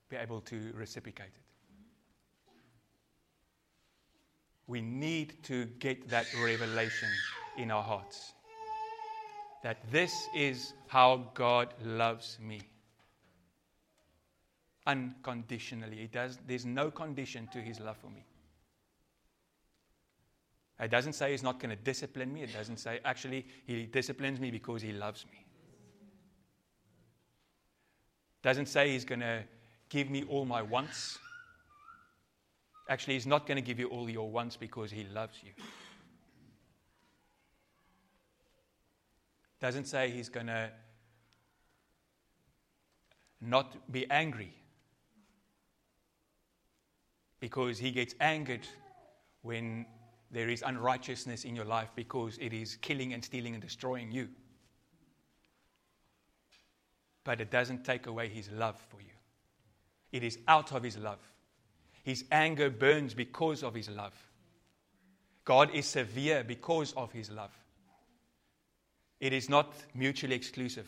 be 0.09 0.15
able 0.15 0.41
to 0.41 0.71
reciprocate 0.73 1.27
it. 1.27 2.55
We 4.65 4.81
need 4.81 5.43
to 5.43 5.65
get 5.65 6.09
that 6.09 6.25
revelation 6.43 7.09
in 7.59 7.69
our 7.69 7.83
hearts 7.83 8.33
that 9.61 9.77
this 9.91 10.15
is 10.35 10.73
how 10.87 11.25
God 11.35 11.75
loves 11.83 12.39
me 12.41 12.61
unconditionally. 14.87 15.97
He 15.97 16.07
does, 16.07 16.39
there's 16.47 16.65
no 16.65 16.89
condition 16.89 17.47
to 17.51 17.59
his 17.59 17.79
love 17.79 17.97
for 17.97 18.09
me. 18.09 18.25
It 20.79 20.89
doesn't 20.89 21.13
say 21.13 21.31
he's 21.31 21.43
not 21.43 21.59
going 21.59 21.71
to 21.71 21.75
discipline 21.75 22.33
me. 22.33 22.43
It 22.43 22.53
doesn't 22.53 22.77
say, 22.77 22.99
actually, 23.03 23.45
he 23.65 23.85
disciplines 23.85 24.39
me 24.39 24.49
because 24.49 24.81
he 24.81 24.93
loves 24.93 25.25
me. 25.25 25.37
It 28.41 28.43
doesn't 28.43 28.67
say 28.67 28.91
he's 28.91 29.03
going 29.03 29.19
to 29.19 29.43
give 29.89 30.09
me 30.09 30.23
all 30.23 30.45
my 30.45 30.61
wants. 30.61 31.17
Actually, 32.89 33.15
he's 33.15 33.27
not 33.27 33.45
going 33.45 33.57
to 33.57 33.61
give 33.61 33.79
you 33.79 33.87
all 33.87 34.09
your 34.09 34.29
wants 34.29 34.55
because 34.55 34.91
he 34.91 35.03
loves 35.13 35.37
you. 35.43 35.51
Doesn't 39.59 39.85
say 39.85 40.11
he's 40.11 40.29
going 40.29 40.47
to 40.47 40.69
not 43.41 43.91
be 43.91 44.09
angry 44.09 44.53
because 47.39 47.77
he 47.77 47.91
gets 47.91 48.15
angered 48.19 48.67
when 49.41 49.85
there 50.31 50.49
is 50.49 50.63
unrighteousness 50.65 51.45
in 51.45 51.55
your 51.55 51.65
life 51.65 51.91
because 51.95 52.37
it 52.39 52.53
is 52.53 52.75
killing 52.75 53.13
and 53.13 53.23
stealing 53.23 53.53
and 53.53 53.63
destroying 53.63 54.11
you. 54.11 54.27
But 57.23 57.41
it 57.41 57.51
doesn't 57.51 57.85
take 57.85 58.07
away 58.07 58.29
his 58.29 58.49
love 58.51 58.79
for 58.89 59.01
you. 59.01 59.13
It 60.11 60.23
is 60.23 60.37
out 60.47 60.71
of 60.71 60.83
his 60.83 60.97
love. 60.97 61.19
His 62.03 62.23
anger 62.31 62.69
burns 62.69 63.13
because 63.13 63.63
of 63.63 63.73
his 63.73 63.89
love. 63.89 64.13
God 65.43 65.73
is 65.73 65.85
severe 65.85 66.43
because 66.43 66.93
of 66.93 67.11
his 67.11 67.29
love. 67.29 67.51
It 69.19 69.33
is 69.33 69.49
not 69.49 69.73
mutually 69.93 70.35
exclusive. 70.35 70.87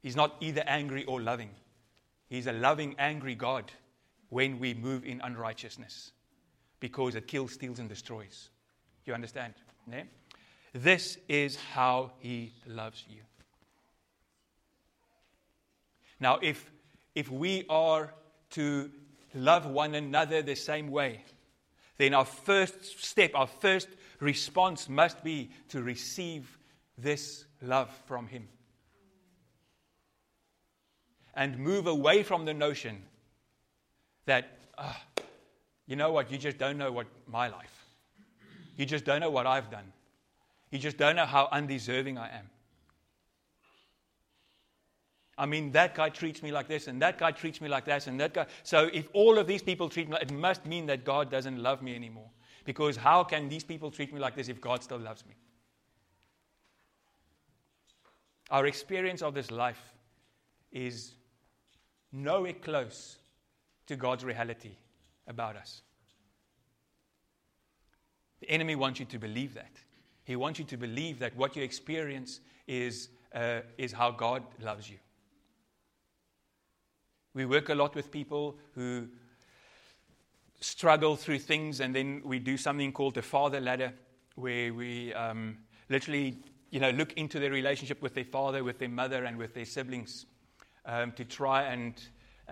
He's 0.00 0.16
not 0.16 0.36
either 0.40 0.62
angry 0.66 1.04
or 1.04 1.20
loving. 1.20 1.50
He's 2.28 2.46
a 2.46 2.52
loving, 2.52 2.96
angry 2.98 3.34
God 3.34 3.70
when 4.32 4.58
we 4.58 4.72
move 4.72 5.04
in 5.04 5.20
unrighteousness 5.22 6.10
because 6.80 7.14
it 7.14 7.26
kills, 7.26 7.52
steals, 7.52 7.78
and 7.78 7.86
destroys. 7.86 8.48
You 9.04 9.12
understand? 9.12 9.52
Yeah? 9.90 10.04
This 10.72 11.18
is 11.28 11.56
how 11.56 12.12
he 12.18 12.54
loves 12.66 13.04
you. 13.10 13.20
Now, 16.18 16.38
if, 16.40 16.70
if 17.14 17.30
we 17.30 17.66
are 17.68 18.14
to 18.52 18.90
love 19.34 19.66
one 19.66 19.94
another 19.94 20.40
the 20.40 20.54
same 20.54 20.90
way, 20.90 21.24
then 21.98 22.14
our 22.14 22.24
first 22.24 23.04
step, 23.04 23.32
our 23.34 23.46
first 23.46 23.88
response 24.18 24.88
must 24.88 25.22
be 25.22 25.50
to 25.68 25.82
receive 25.82 26.58
this 26.96 27.44
love 27.60 27.90
from 28.06 28.28
him. 28.28 28.48
and 31.34 31.58
move 31.58 31.86
away 31.86 32.22
from 32.22 32.44
the 32.44 32.54
notion 32.54 33.02
that, 34.26 34.58
uh, 34.78 34.94
you 35.86 35.96
know 35.96 36.12
what, 36.12 36.30
you 36.30 36.38
just 36.38 36.58
don't 36.58 36.78
know 36.78 36.92
what 36.92 37.06
my 37.26 37.48
life. 37.48 37.86
You 38.76 38.86
just 38.86 39.04
don't 39.04 39.20
know 39.20 39.30
what 39.30 39.46
I've 39.46 39.70
done. 39.70 39.92
You 40.70 40.78
just 40.78 40.96
don't 40.96 41.16
know 41.16 41.26
how 41.26 41.48
undeserving 41.52 42.18
I 42.18 42.28
am. 42.28 42.48
I 45.36 45.46
mean, 45.46 45.72
that 45.72 45.94
guy 45.94 46.08
treats 46.08 46.42
me 46.42 46.52
like 46.52 46.68
this, 46.68 46.88
and 46.88 47.00
that 47.02 47.18
guy 47.18 47.32
treats 47.32 47.60
me 47.60 47.68
like 47.68 47.84
that, 47.86 48.06
and 48.06 48.20
that 48.20 48.34
guy. 48.34 48.46
So, 48.62 48.90
if 48.92 49.08
all 49.12 49.38
of 49.38 49.46
these 49.46 49.62
people 49.62 49.88
treat 49.88 50.08
me, 50.08 50.16
it 50.20 50.30
must 50.30 50.66
mean 50.66 50.86
that 50.86 51.04
God 51.04 51.30
doesn't 51.30 51.60
love 51.60 51.82
me 51.82 51.94
anymore. 51.94 52.30
Because 52.64 52.96
how 52.96 53.24
can 53.24 53.48
these 53.48 53.64
people 53.64 53.90
treat 53.90 54.12
me 54.12 54.20
like 54.20 54.36
this 54.36 54.48
if 54.48 54.60
God 54.60 54.82
still 54.82 54.98
loves 54.98 55.24
me? 55.26 55.34
Our 58.50 58.66
experience 58.66 59.22
of 59.22 59.34
this 59.34 59.50
life 59.50 59.82
is 60.70 61.14
nowhere 62.12 62.52
close 62.52 63.16
to 63.92 63.96
God's 63.96 64.24
reality 64.24 64.76
about 65.26 65.56
us. 65.56 65.82
The 68.40 68.50
enemy 68.50 68.74
wants 68.74 68.98
you 68.98 69.06
to 69.06 69.18
believe 69.18 69.54
that. 69.54 69.72
He 70.24 70.36
wants 70.36 70.58
you 70.58 70.64
to 70.66 70.76
believe 70.76 71.18
that 71.18 71.36
what 71.36 71.56
you 71.56 71.62
experience 71.62 72.40
is, 72.66 73.10
uh, 73.34 73.60
is 73.76 73.92
how 73.92 74.10
God 74.10 74.42
loves 74.60 74.90
you. 74.90 74.98
We 77.34 77.46
work 77.46 77.68
a 77.68 77.74
lot 77.74 77.94
with 77.94 78.10
people 78.10 78.58
who 78.74 79.08
struggle 80.60 81.16
through 81.16 81.40
things, 81.40 81.80
and 81.80 81.94
then 81.94 82.22
we 82.24 82.38
do 82.38 82.56
something 82.56 82.92
called 82.92 83.14
the 83.14 83.22
father 83.22 83.60
ladder, 83.60 83.92
where 84.36 84.72
we 84.72 85.12
um, 85.14 85.58
literally 85.88 86.38
you 86.70 86.80
know, 86.80 86.90
look 86.90 87.12
into 87.14 87.38
their 87.38 87.50
relationship 87.50 88.00
with 88.00 88.14
their 88.14 88.24
father, 88.24 88.64
with 88.64 88.78
their 88.78 88.88
mother, 88.88 89.24
and 89.24 89.36
with 89.36 89.54
their 89.54 89.66
siblings 89.66 90.24
um, 90.86 91.12
to 91.12 91.24
try 91.24 91.64
and, 91.64 91.94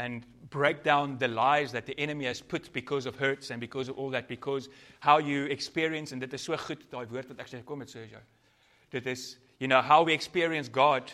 and 0.00 0.24
break 0.48 0.82
down 0.82 1.18
the 1.18 1.28
lies 1.28 1.72
that 1.72 1.84
the 1.84 1.98
enemy 2.00 2.24
has 2.24 2.40
put 2.40 2.72
because 2.72 3.04
of 3.04 3.16
hurts 3.16 3.50
and 3.50 3.60
because 3.60 3.88
of 3.90 3.98
all 3.98 4.08
that, 4.10 4.28
because 4.28 4.70
how 5.00 5.18
you 5.18 5.44
experience, 5.44 6.12
and 6.12 6.22
dit 6.22 6.32
is 6.32 6.40
so 6.40 6.56
goed, 6.56 6.90
daai 6.90 7.06
woord 7.06 7.28
wat 7.28 7.40
ek 7.40 7.50
sê, 7.50 7.64
kom. 7.64 7.84
Dit 8.90 9.06
is, 9.06 9.36
you 9.58 9.68
know, 9.68 9.82
how 9.82 10.02
we 10.02 10.14
experience 10.14 10.68
God 10.68 11.12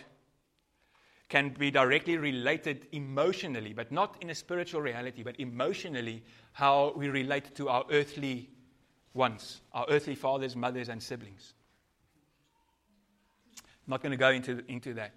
can 1.28 1.48
be 1.48 1.72
directly 1.72 2.16
related 2.16 2.86
emotionally, 2.92 3.72
but 3.72 3.90
not 3.90 4.16
in 4.20 4.30
a 4.30 4.34
spiritual 4.34 4.80
reality, 4.80 5.24
but 5.24 5.38
emotionally, 5.40 6.22
how 6.52 6.92
we 6.94 7.08
relate 7.08 7.54
to 7.56 7.68
our 7.68 7.84
earthly 7.90 8.48
ones, 9.14 9.62
our 9.72 9.84
earthly 9.88 10.14
fathers, 10.14 10.54
mothers, 10.54 10.88
and 10.88 11.02
siblings. 11.02 11.54
I'm 13.58 13.90
not 13.90 14.02
going 14.02 14.12
to 14.12 14.16
go 14.16 14.30
into, 14.30 14.62
into 14.68 14.94
that. 14.94 15.14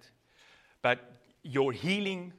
But 0.82 0.98
your 1.44 1.72
healing 1.72 2.32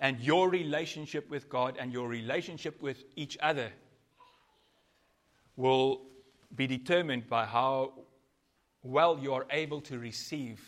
and 0.00 0.18
your 0.20 0.48
relationship 0.48 1.28
with 1.30 1.48
God 1.48 1.76
and 1.78 1.92
your 1.92 2.08
relationship 2.08 2.80
with 2.82 3.04
each 3.16 3.36
other 3.40 3.70
will 5.56 6.02
be 6.56 6.66
determined 6.66 7.28
by 7.28 7.44
how 7.44 7.92
well 8.82 9.18
you 9.20 9.34
are 9.34 9.46
able 9.50 9.80
to 9.82 9.98
receive 9.98 10.60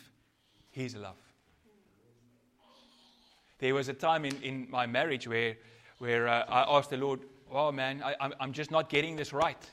His 0.70 0.94
love. 0.94 1.16
There 3.58 3.74
was 3.74 3.88
a 3.88 3.94
time 3.94 4.24
in, 4.24 4.36
in 4.42 4.66
my 4.70 4.86
marriage 4.86 5.26
where, 5.26 5.56
where 5.98 6.28
uh, 6.28 6.44
I 6.48 6.76
asked 6.76 6.90
the 6.90 6.96
Lord, 6.96 7.20
Oh 7.50 7.70
man, 7.70 8.02
I, 8.02 8.30
I'm 8.40 8.52
just 8.52 8.70
not 8.70 8.88
getting 8.88 9.14
this 9.14 9.32
right. 9.32 9.70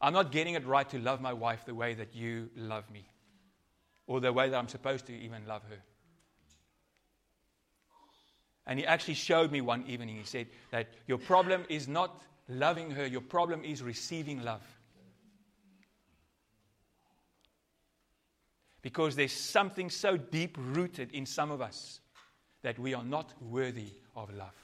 I'm 0.00 0.12
not 0.12 0.30
getting 0.30 0.54
it 0.54 0.66
right 0.66 0.88
to 0.90 0.98
love 0.98 1.20
my 1.20 1.32
wife 1.32 1.64
the 1.64 1.74
way 1.74 1.94
that 1.94 2.14
you 2.14 2.50
love 2.54 2.88
me, 2.90 3.08
or 4.06 4.20
the 4.20 4.32
way 4.32 4.50
that 4.50 4.56
I'm 4.56 4.68
supposed 4.68 5.06
to 5.06 5.12
even 5.12 5.46
love 5.46 5.62
her. 5.70 5.78
And 8.68 8.78
he 8.78 8.86
actually 8.86 9.14
showed 9.14 9.50
me 9.50 9.62
one 9.62 9.84
evening. 9.88 10.16
He 10.16 10.24
said 10.24 10.46
that 10.70 10.88
your 11.06 11.16
problem 11.16 11.64
is 11.70 11.88
not 11.88 12.22
loving 12.48 12.90
her, 12.90 13.06
your 13.06 13.22
problem 13.22 13.64
is 13.64 13.82
receiving 13.82 14.44
love. 14.44 14.62
Because 18.82 19.16
there's 19.16 19.32
something 19.32 19.88
so 19.88 20.18
deep 20.18 20.56
rooted 20.60 21.10
in 21.12 21.24
some 21.24 21.50
of 21.50 21.62
us 21.62 22.00
that 22.62 22.78
we 22.78 22.92
are 22.92 23.02
not 23.02 23.32
worthy 23.40 23.92
of 24.14 24.32
love. 24.34 24.54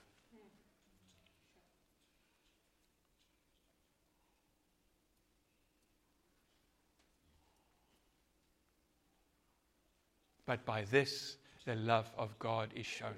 But 10.47 10.67
by 10.67 10.85
this, 10.85 11.38
the 11.64 11.75
love 11.75 12.12
of 12.19 12.38
God 12.38 12.69
is 12.77 12.85
shown. 12.85 13.14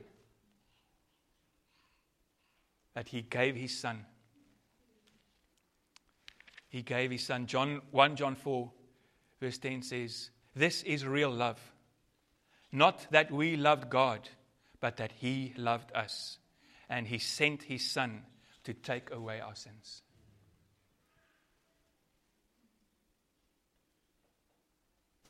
That 2.96 3.08
He 3.08 3.22
gave 3.22 3.54
His 3.54 3.78
Son. 3.78 4.04
He 6.68 6.82
gave 6.82 7.12
His 7.12 7.24
Son. 7.24 7.46
John, 7.46 7.82
1 7.92 8.16
John 8.16 8.34
4, 8.34 8.72
verse 9.38 9.58
10 9.58 9.82
says, 9.82 10.30
This 10.56 10.82
is 10.82 11.06
real 11.06 11.30
love. 11.30 11.60
Not 12.72 13.06
that 13.12 13.30
we 13.30 13.56
loved 13.56 13.90
God 13.90 14.28
but 14.80 14.96
that 14.96 15.12
He 15.12 15.52
loved 15.56 15.92
us 15.94 16.38
and 16.88 17.06
He 17.06 17.18
sent 17.18 17.62
His 17.62 17.84
Son 17.84 18.22
to 18.64 18.74
take 18.74 19.10
away 19.10 19.40
our 19.40 19.54
sins. 19.54 20.02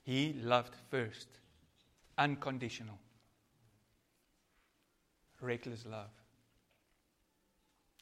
He 0.03 0.35
loved 0.35 0.75
first, 0.89 1.29
unconditional, 2.17 2.99
reckless 5.41 5.85
love. 5.85 6.11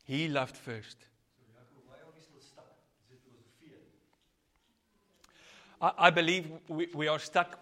He 0.04 0.28
loved 0.28 0.56
first. 0.56 0.96
I, 5.80 5.92
I 5.98 6.10
believe 6.10 6.50
we, 6.68 6.88
we 6.94 7.08
are 7.08 7.18
stuck 7.18 7.58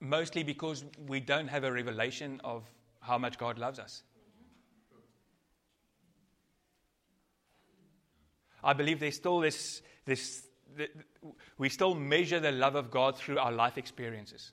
mostly 0.00 0.42
because 0.42 0.84
we 1.06 1.20
don't 1.20 1.48
have 1.48 1.64
a 1.64 1.72
revelation 1.72 2.40
of 2.42 2.64
how 3.00 3.18
much 3.18 3.38
God 3.38 3.58
loves 3.58 3.78
us. 3.78 4.02
I 8.62 8.72
believe 8.74 9.00
there's 9.00 9.16
still 9.16 9.40
this, 9.40 9.82
this 10.04 10.46
the, 10.76 10.88
we 11.58 11.68
still 11.68 11.94
measure 11.94 12.40
the 12.40 12.52
love 12.52 12.74
of 12.74 12.90
God 12.90 13.16
through 13.16 13.38
our 13.38 13.52
life 13.52 13.78
experiences. 13.78 14.52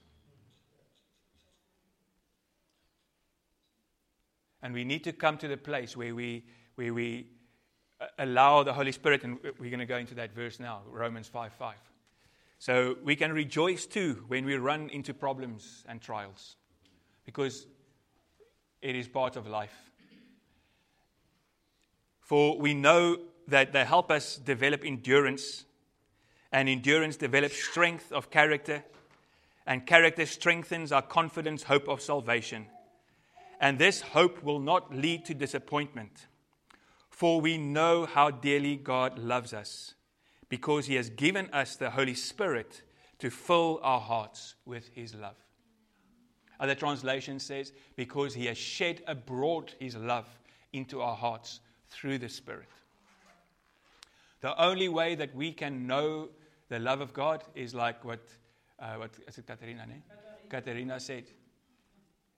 And 4.62 4.73
we 4.73 4.84
need 4.84 5.04
to 5.04 5.13
come 5.13 5.38
to 5.38 5.47
the 5.47 5.58
place 5.58 5.95
where 5.95 6.15
we, 6.15 6.45
where 6.78 6.94
we 6.94 7.26
uh, 8.00 8.06
allow 8.20 8.63
the 8.63 8.74
Holy 8.74 8.92
Spirit, 8.92 9.24
and 9.24 9.40
we're 9.60 9.72
going 9.72 9.80
to 9.80 9.86
go 9.86 9.98
into 9.98 10.16
that 10.16 10.34
verse 10.34 10.60
now, 10.60 10.82
Romans 10.90 11.28
5 11.28 11.52
5. 11.54 11.76
So 12.60 12.98
we 13.04 13.16
can 13.16 13.34
rejoice 13.34 13.86
too 13.86 14.24
when 14.28 14.46
we 14.46 14.56
run 14.56 14.90
into 14.90 15.13
problems 15.13 15.84
and 15.88 16.02
trials. 16.02 16.56
Because 17.26 17.68
it 18.82 18.96
is 18.96 19.08
part 19.08 19.36
of 19.36 19.48
life. 19.48 19.92
For 22.22 22.58
we 22.58 22.74
know 22.74 23.18
that 23.48 23.74
they 23.74 23.86
help 23.86 24.12
us 24.12 24.38
develop 24.38 24.86
endurance, 24.86 25.66
and 26.52 26.70
endurance 26.70 27.18
develops 27.18 27.62
strength 27.62 28.12
of 28.12 28.30
character, 28.30 28.84
and 29.66 29.86
character 29.86 30.26
strengthens 30.26 30.92
our 30.92 31.02
confidence, 31.02 31.63
hope 31.63 31.88
of 31.88 32.02
salvation. 32.02 32.68
And 33.60 33.80
this 33.80 34.02
hope 34.02 34.44
will 34.44 34.60
not 34.60 34.96
lead 34.96 35.26
to 35.26 35.34
disappointment, 35.34 36.28
for 37.17 37.41
we 37.41 37.58
know 37.58 38.06
how 38.06 38.30
dearly 38.30 38.75
God 38.75 39.17
loves 39.17 39.51
us, 39.51 39.95
because 40.49 40.86
He 40.86 40.93
has 40.93 41.10
given 41.10 41.49
us 41.51 41.75
the 41.75 41.89
Holy 41.89 42.13
Spirit 42.13 42.84
to 43.17 43.32
fill 43.32 43.80
our 43.82 43.99
hearts 43.99 44.53
with 44.65 44.88
His 44.89 45.15
love. 45.15 45.34
Other 46.60 46.75
translation 46.75 47.39
says, 47.39 47.71
because 47.95 48.36
he 48.36 48.45
has 48.45 48.58
shed 48.58 49.01
abroad 49.08 49.73
his 49.80 49.95
love 49.95 50.27
into 50.73 51.01
our 51.01 51.15
hearts 51.15 51.60
through 51.89 52.19
the 52.19 52.30
Spirit. 52.30 52.69
The 54.41 54.60
only 54.62 54.89
way 54.89 55.15
that 55.15 55.36
we 55.36 55.53
can 55.53 55.88
know 55.88 56.30
the 56.69 56.80
love 56.80 57.01
of 57.01 57.13
God 57.13 57.43
is 57.56 57.73
like 57.73 58.03
what, 58.06 58.27
uh, 58.80 58.93
what 58.95 59.12
is 59.27 59.38
it 59.38 59.47
Katerina, 59.47 59.86
ne? 59.88 60.01
Katerina 60.49 60.99
said, 60.99 61.25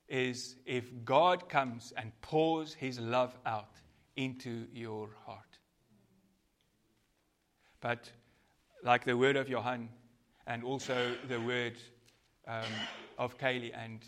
is 0.07 0.55
if 0.65 0.89
God 1.05 1.49
comes 1.49 1.93
and 1.95 2.11
pours 2.21 2.73
his 2.73 2.99
love 2.99 3.37
out 3.45 3.79
into 4.19 4.67
your 4.73 5.09
heart. 5.25 5.59
But 7.79 8.11
like 8.83 9.05
the 9.05 9.15
word 9.15 9.37
of 9.37 9.47
Johann 9.47 9.87
and 10.45 10.61
also 10.63 11.15
the 11.29 11.39
word 11.39 11.77
um, 12.45 12.65
of 13.17 13.37
Kaylee 13.37 13.71
and 13.73 14.03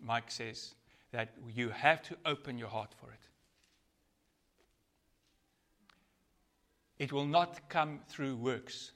Mike 0.00 0.30
says 0.30 0.74
that 1.10 1.34
you 1.52 1.70
have 1.70 2.02
to 2.02 2.16
open 2.24 2.56
your 2.56 2.68
heart 2.68 2.94
for 3.00 3.10
it. 3.10 3.28
It 7.00 7.12
will 7.12 7.26
not 7.26 7.68
come 7.68 7.98
through 8.08 8.36
works. 8.36 8.92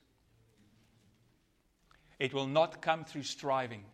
It 2.20 2.32
will 2.32 2.46
not 2.46 2.80
come 2.80 3.04
through 3.04 3.24
striving. 3.24 3.84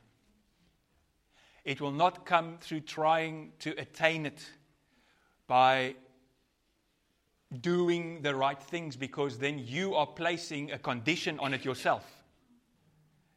it 1.64 1.80
will 1.82 1.92
not 1.92 2.24
come 2.24 2.56
through 2.60 2.80
trying 2.80 3.52
to 3.58 3.70
attain 3.78 4.24
it 4.26 4.50
by 5.46 5.94
doing 7.60 8.20
the 8.22 8.34
right 8.34 8.62
things 8.62 8.96
because 8.96 9.38
then 9.38 9.58
you 9.58 9.94
are 9.94 10.06
placing 10.06 10.72
a 10.72 10.78
condition 10.78 11.38
on 11.38 11.54
it 11.54 11.64
yourself. 11.64 12.04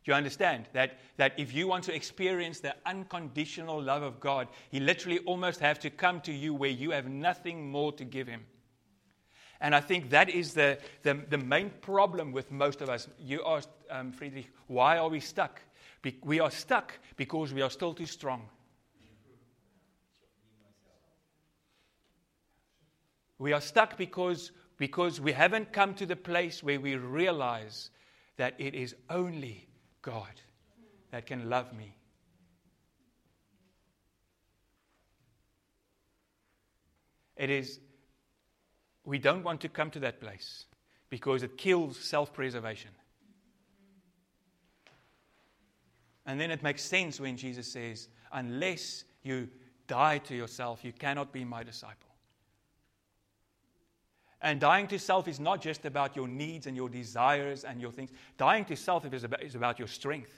Do 0.04 0.12
you 0.12 0.16
understand? 0.16 0.68
That, 0.74 0.98
that 1.18 1.34
if 1.38 1.54
you 1.54 1.68
want 1.68 1.84
to 1.86 1.96
experience 1.96 2.60
the 2.60 2.76
unconditional 2.86 3.82
love 3.82 4.02
of 4.02 4.20
God, 4.20 4.48
He 4.70 4.80
literally 4.80 5.20
almost 5.20 5.60
have 5.60 5.80
to 5.80 5.90
come 5.90 6.22
to 6.22 6.34
you 6.34 6.54
where 6.54 6.72
you 6.72 6.92
have 6.92 7.08
nothing 7.08 7.70
more 7.70 7.92
to 7.94 8.04
give 8.04 8.28
Him. 8.28 8.46
And 9.62 9.76
I 9.76 9.80
think 9.80 10.10
that 10.10 10.30
is 10.30 10.56
the, 10.56 10.80
the, 11.04 11.14
the 11.30 11.38
main 11.38 11.70
problem 11.82 12.32
with 12.32 12.52
most 12.52 12.82
of 12.82 12.90
us. 12.90 13.08
You 13.20 13.44
asked, 13.46 13.70
um, 13.92 14.12
Friedrich, 14.12 14.52
why 14.66 14.98
are 14.98 15.08
we 15.08 15.20
stuck? 15.20 15.62
Be- 16.02 16.18
we 16.24 16.40
are 16.40 16.50
stuck 16.50 16.98
because 17.16 17.54
we 17.54 17.62
are 17.62 17.70
still 17.70 17.94
too 17.94 18.08
strong. 18.08 18.50
We 23.42 23.54
are 23.54 23.62
stuck 23.62 23.98
because, 23.98 24.52
because 24.78 25.20
we 25.20 25.32
haven't 25.32 25.74
come 25.74 25.96
to 25.96 26.06
the 26.06 26.16
place 26.16 26.62
where 26.62 26.80
we 26.80 26.96
realize 26.96 27.90
that 28.38 28.54
it 28.60 28.76
is 28.76 28.94
only 29.10 29.68
God 30.04 30.40
that 31.10 31.26
can 31.26 31.50
love 31.50 31.74
me. 31.76 31.96
It 37.36 37.50
is, 37.50 37.80
we 39.06 39.18
don't 39.18 39.44
want 39.44 39.62
to 39.62 39.70
come 39.70 39.90
to 39.90 40.00
that 40.02 40.22
place 40.22 40.66
because 41.10 41.42
it 41.42 41.58
kills 41.58 41.98
self 41.98 42.32
preservation. 42.34 42.92
And 46.28 46.40
then 46.40 46.52
it 46.52 46.62
makes 46.62 46.84
sense 46.84 47.20
when 47.20 47.38
Jesus 47.38 47.66
says, 47.66 48.08
Unless 48.32 49.06
you 49.24 49.50
die 49.88 50.20
to 50.20 50.36
yourself, 50.36 50.86
you 50.86 50.94
cannot 50.94 51.34
be 51.34 51.44
my 51.44 51.64
disciple. 51.64 52.11
And 54.42 54.60
dying 54.60 54.88
to 54.88 54.98
self 54.98 55.28
is 55.28 55.40
not 55.40 55.62
just 55.62 55.86
about 55.86 56.16
your 56.16 56.28
needs 56.28 56.66
and 56.66 56.76
your 56.76 56.90
desires 56.90 57.64
and 57.64 57.80
your 57.80 57.92
things. 57.92 58.10
Dying 58.38 58.66
to 58.66 58.76
self 58.76 59.06
is 59.14 59.24
about, 59.24 59.44
is 59.44 59.56
about 59.56 59.78
your 59.78 59.88
strength. 59.88 60.34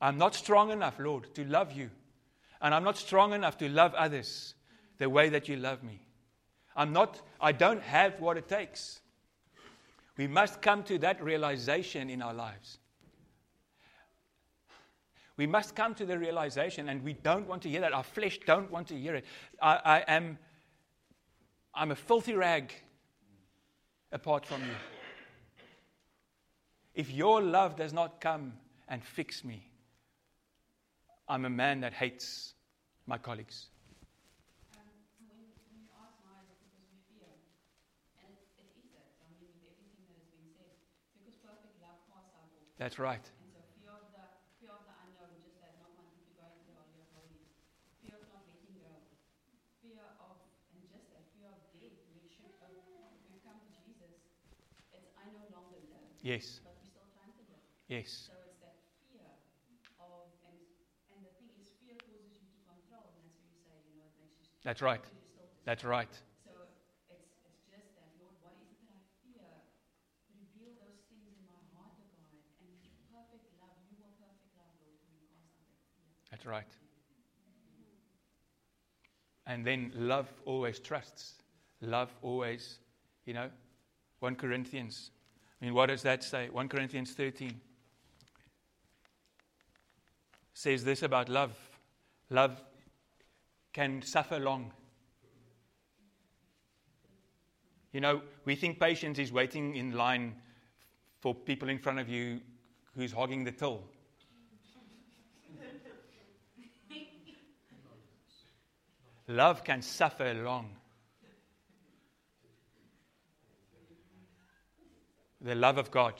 I'm 0.00 0.18
not 0.18 0.36
strong 0.36 0.70
enough, 0.70 0.98
Lord, 1.00 1.34
to 1.34 1.44
love 1.44 1.72
you. 1.72 1.90
And 2.60 2.74
I'm 2.74 2.84
not 2.84 2.96
strong 2.96 3.32
enough 3.32 3.58
to 3.58 3.68
love 3.68 3.94
others 3.94 4.54
the 4.98 5.10
way 5.10 5.28
that 5.30 5.48
you 5.48 5.56
love 5.56 5.82
me. 5.82 6.00
I'm 6.76 6.92
not, 6.92 7.20
I 7.40 7.50
don't 7.50 7.82
have 7.82 8.20
what 8.20 8.36
it 8.36 8.48
takes. 8.48 9.00
We 10.16 10.28
must 10.28 10.62
come 10.62 10.84
to 10.84 10.98
that 10.98 11.22
realization 11.22 12.08
in 12.10 12.22
our 12.22 12.34
lives. 12.34 12.78
We 15.36 15.46
must 15.46 15.76
come 15.76 15.94
to 15.94 16.04
the 16.04 16.18
realization, 16.18 16.88
and 16.88 17.02
we 17.04 17.12
don't 17.12 17.46
want 17.46 17.62
to 17.62 17.68
hear 17.68 17.80
that. 17.80 17.92
Our 17.92 18.02
flesh 18.02 18.38
don't 18.44 18.70
want 18.72 18.88
to 18.88 18.98
hear 18.98 19.14
it. 19.14 19.24
I, 19.62 20.02
I 20.08 20.16
am 20.16 20.38
I'm 21.78 21.92
a 21.92 21.94
filthy 21.94 22.34
rag 22.34 22.72
apart 24.10 24.44
from 24.44 24.60
you. 24.62 24.74
If 26.92 27.08
your 27.12 27.40
love 27.40 27.76
does 27.76 27.92
not 27.92 28.20
come 28.20 28.54
and 28.88 29.04
fix 29.04 29.44
me, 29.44 29.62
I'm 31.28 31.44
a 31.44 31.50
man 31.50 31.82
that 31.82 31.92
hates 31.92 32.54
my 33.06 33.16
colleagues. 33.16 33.66
That's 42.76 42.98
right. 42.98 43.30
Yes. 56.22 56.60
But 56.64 56.74
we 56.76 56.84
still 56.84 57.06
trying 57.14 57.32
to 57.32 57.44
live. 57.46 57.62
Yes. 57.88 58.28
So 58.28 58.34
it's 58.42 58.58
that 58.60 58.76
fear 59.00 59.22
of, 59.98 60.28
and, 60.44 60.58
and 61.14 61.24
the 61.24 61.32
thing 61.38 61.50
is, 61.56 61.70
fear 61.78 61.94
causes 61.96 62.34
you 62.34 62.42
to 62.42 62.50
control, 62.58 63.14
and 63.14 63.18
that's 63.22 63.38
where 63.40 63.48
you 63.48 63.60
say, 63.64 63.78
you 63.86 63.96
know, 63.96 64.10
it 64.10 64.18
makes 64.18 64.42
you. 64.42 64.50
That's 64.64 64.82
right. 64.82 65.04
That's 65.64 65.84
right. 65.84 66.12
So 66.42 66.52
it's, 66.58 66.82
it's 67.46 67.64
just 67.70 67.94
that, 67.96 68.10
Lord, 68.18 68.34
what 68.42 68.58
is 68.58 68.72
it 68.72 68.80
that 68.82 68.90
I 68.90 69.06
fear? 69.22 69.46
Reveal 70.34 70.74
those 70.80 71.00
things 71.08 71.30
in 71.32 71.44
my 71.46 71.62
heart, 71.76 71.96
O 72.02 72.10
God, 72.20 72.42
and 72.90 73.08
perfect 73.14 73.54
love, 73.56 73.80
you 73.88 74.04
are 74.04 74.16
perfect 74.20 74.56
love, 74.56 74.76
Lord, 74.80 75.04
cast 75.12 75.52
out 75.52 75.52
that 75.52 75.60
fear. 75.62 75.88
That's 76.30 76.46
right. 76.46 76.72
And 79.46 79.64
then 79.64 79.92
love 79.96 80.28
always 80.44 80.78
trusts. 80.78 81.42
Love 81.80 82.10
always, 82.22 82.80
you 83.24 83.32
know, 83.34 83.48
1 84.20 84.36
Corinthians 84.36 85.10
I 85.60 85.64
mean, 85.64 85.74
what 85.74 85.86
does 85.86 86.02
that 86.02 86.22
say? 86.22 86.48
1 86.50 86.68
Corinthians 86.68 87.12
13 87.12 87.60
says 90.54 90.84
this 90.84 91.02
about 91.02 91.28
love 91.28 91.56
love 92.30 92.62
can 93.72 94.02
suffer 94.02 94.38
long. 94.38 94.72
You 97.92 98.00
know, 98.00 98.22
we 98.44 98.54
think 98.54 98.78
patience 98.78 99.18
is 99.18 99.32
waiting 99.32 99.76
in 99.76 99.92
line 99.92 100.34
for 101.20 101.34
people 101.34 101.68
in 101.68 101.78
front 101.78 101.98
of 101.98 102.08
you 102.08 102.40
who's 102.94 103.12
hogging 103.12 103.44
the 103.44 103.52
till. 103.52 103.82
Love 109.28 109.62
can 109.62 109.82
suffer 109.82 110.32
long. 110.34 110.77
The 115.48 115.54
love 115.54 115.78
of 115.78 115.90
God. 115.90 116.14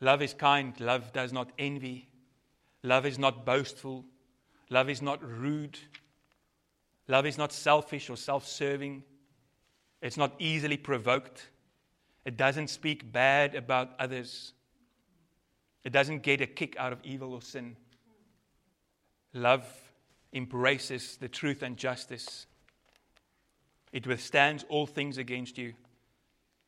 love 0.00 0.20
is 0.20 0.34
kind, 0.34 0.78
love 0.80 1.12
does 1.14 1.32
not 1.32 1.50
envy, 1.58 2.08
love 2.82 3.06
is 3.06 3.18
not 3.18 3.46
boastful, 3.46 4.04
love 4.68 4.90
is 4.90 5.00
not 5.00 5.22
rude, 5.22 5.78
love 7.08 7.24
is 7.24 7.38
not 7.38 7.52
selfish 7.52 8.10
or 8.10 8.16
self 8.16 8.46
serving, 8.46 9.02
it's 10.02 10.18
not 10.18 10.34
easily 10.38 10.76
provoked, 10.76 11.48
it 12.26 12.36
doesn't 12.36 12.68
speak 12.68 13.10
bad 13.10 13.54
about 13.54 13.92
others, 13.98 14.52
it 15.84 15.92
doesn't 15.92 16.22
get 16.22 16.42
a 16.42 16.46
kick 16.46 16.76
out 16.78 16.92
of 16.92 17.00
evil 17.02 17.32
or 17.32 17.40
sin. 17.40 17.76
Love 19.32 19.64
embraces 20.34 21.16
the 21.16 21.28
truth 21.28 21.62
and 21.62 21.78
justice. 21.78 22.46
It 23.90 24.06
withstands 24.06 24.66
all 24.68 24.86
things 24.86 25.16
against 25.16 25.56
you. 25.56 25.72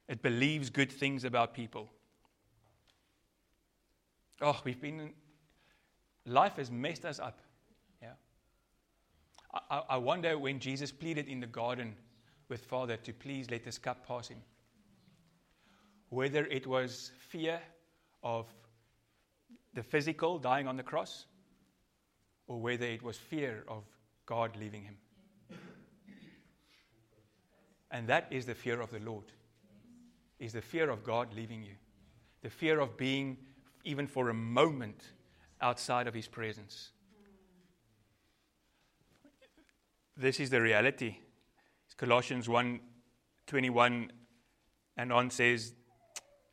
It 0.09 0.23
believes 0.23 0.71
good 0.71 0.93
things 0.93 1.25
about 1.25 1.55
people. 1.55 1.91
Oh, 4.41 4.61
we've 4.65 4.81
been. 4.81 5.13
Life 6.27 6.57
has 6.57 6.71
messed 6.71 7.05
us 7.05 7.19
up. 7.19 7.41
Yeah. 8.03 8.15
I, 9.71 9.83
I 9.91 9.97
wonder 9.97 10.39
when 10.39 10.59
Jesus 10.59 10.91
pleaded 10.91 11.29
in 11.29 11.41
the 11.41 11.47
garden 11.47 11.95
with 12.49 12.65
Father 12.65 12.97
to 12.99 13.13
please 13.13 13.51
let 13.51 13.65
this 13.65 13.79
cup 13.79 14.07
pass 14.07 14.29
him, 14.29 14.43
whether 16.09 16.45
it 16.47 16.67
was 16.67 17.13
fear 17.29 17.61
of 18.23 18.47
the 19.75 19.83
physical 19.83 20.39
dying 20.39 20.67
on 20.69 20.77
the 20.77 20.83
cross 20.83 21.27
or 22.47 22.61
whether 22.61 22.87
it 22.87 23.03
was 23.03 23.17
fear 23.17 23.65
of 23.69 23.85
God 24.27 24.57
leaving 24.57 24.83
him. 24.83 24.97
And 27.91 28.09
that 28.09 28.27
is 28.31 28.47
the 28.47 28.55
fear 28.55 28.81
of 28.81 28.91
the 28.91 28.99
Lord 28.99 29.25
is 30.43 30.53
the 30.53 30.61
fear 30.61 30.91
of 30.91 31.05
God 31.05 31.33
leaving 31.37 31.63
you, 31.63 31.75
the 32.43 32.51
fear 32.51 32.81
of 32.81 32.97
being, 32.97 33.37
even 33.85 34.09
for 34.09 34.29
a 34.29 34.35
moment, 34.35 35.05
outside 35.61 36.09
of 36.09 36.15
His 36.15 36.27
presence. 36.27 36.91
This 40.17 40.41
is 40.41 40.51
the 40.51 40.61
reality. 40.61 41.19
Colossians 41.97 42.49
1 42.49 42.81
21 43.47 44.11
and 44.97 45.13
on 45.13 45.31
says, 45.31 45.75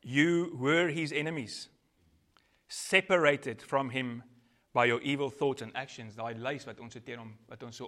You 0.02 0.56
were 0.56 0.88
His 0.88 1.12
enemies, 1.12 1.68
separated 2.68 3.60
from 3.60 3.90
Him 3.90 4.22
by 4.72 4.84
your 4.84 5.00
evil 5.00 5.30
thoughts 5.30 5.62
and 5.62 5.72
actions. 5.74 6.14
Daai 6.14 6.40
lys 6.40 6.64
wat 6.66 6.78
ons? 6.80 7.80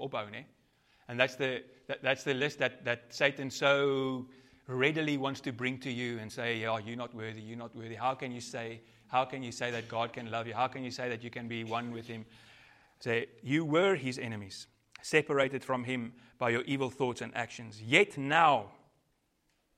And 1.08 1.20
that's 1.20 1.36
the 1.36 1.62
that, 1.86 2.02
that's 2.02 2.24
the 2.24 2.34
list 2.34 2.58
that 2.58 2.84
that 2.84 3.14
Satan 3.14 3.50
so 3.50 4.26
readily 4.72 5.16
wants 5.16 5.40
to 5.42 5.52
bring 5.52 5.78
to 5.78 5.90
you 5.90 6.18
and 6.18 6.30
say, 6.30 6.64
Oh, 6.64 6.78
you're 6.78 6.96
not 6.96 7.14
worthy, 7.14 7.40
you're 7.40 7.58
not 7.58 7.74
worthy. 7.74 7.94
How 7.94 8.14
can 8.14 8.32
you 8.32 8.40
say, 8.40 8.80
how 9.08 9.24
can 9.24 9.42
you 9.42 9.52
say 9.52 9.70
that 9.70 9.88
God 9.88 10.12
can 10.12 10.30
love 10.30 10.46
you? 10.46 10.54
How 10.54 10.68
can 10.68 10.84
you 10.84 10.90
say 10.90 11.08
that 11.08 11.22
you 11.22 11.30
can 11.30 11.48
be 11.48 11.64
one 11.64 11.92
with 11.92 12.06
Him? 12.06 12.24
Say, 13.00 13.26
you 13.42 13.64
were 13.64 13.94
His 13.94 14.18
enemies, 14.18 14.66
separated 15.02 15.62
from 15.64 15.84
Him 15.84 16.12
by 16.38 16.50
your 16.50 16.62
evil 16.62 16.90
thoughts 16.90 17.20
and 17.20 17.34
actions. 17.36 17.82
Yet 17.82 18.16
now, 18.16 18.70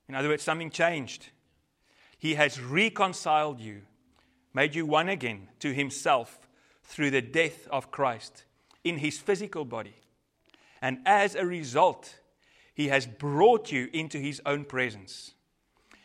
in 0.07 0.15
other 0.15 0.29
words, 0.29 0.43
something 0.43 0.69
changed. 0.69 1.29
He 2.17 2.35
has 2.35 2.61
reconciled 2.61 3.59
you 3.59 3.81
made 4.55 4.73
you 4.73 4.85
one 4.85 5.09
again 5.09 5.49
to 5.59 5.73
himself 5.73 6.47
through 6.83 7.11
the 7.11 7.21
death 7.21 7.67
of 7.67 7.91
Christ 7.91 8.45
in 8.83 8.97
his 8.97 9.19
physical 9.19 9.65
body. 9.65 9.95
And 10.81 10.99
as 11.05 11.35
a 11.35 11.45
result, 11.45 12.19
he 12.75 12.89
has 12.89 13.07
brought 13.07 13.71
you 13.71 13.89
into 13.93 14.19
his 14.19 14.41
own 14.45 14.65
presence. 14.65 15.33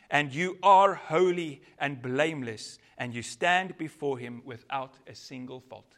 And 0.09 0.33
you 0.33 0.57
are 0.63 0.95
holy 0.95 1.63
and 1.79 2.01
blameless, 2.01 2.79
and 2.97 3.15
you 3.15 3.23
stand 3.23 3.77
before 3.77 4.19
him 4.19 4.43
without 4.45 4.95
a 5.07 5.15
single 5.15 5.61
fault. 5.61 5.97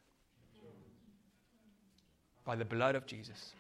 By 2.44 2.56
the 2.56 2.64
blood 2.64 2.94
of 2.94 3.06
Jesus. 3.06 3.52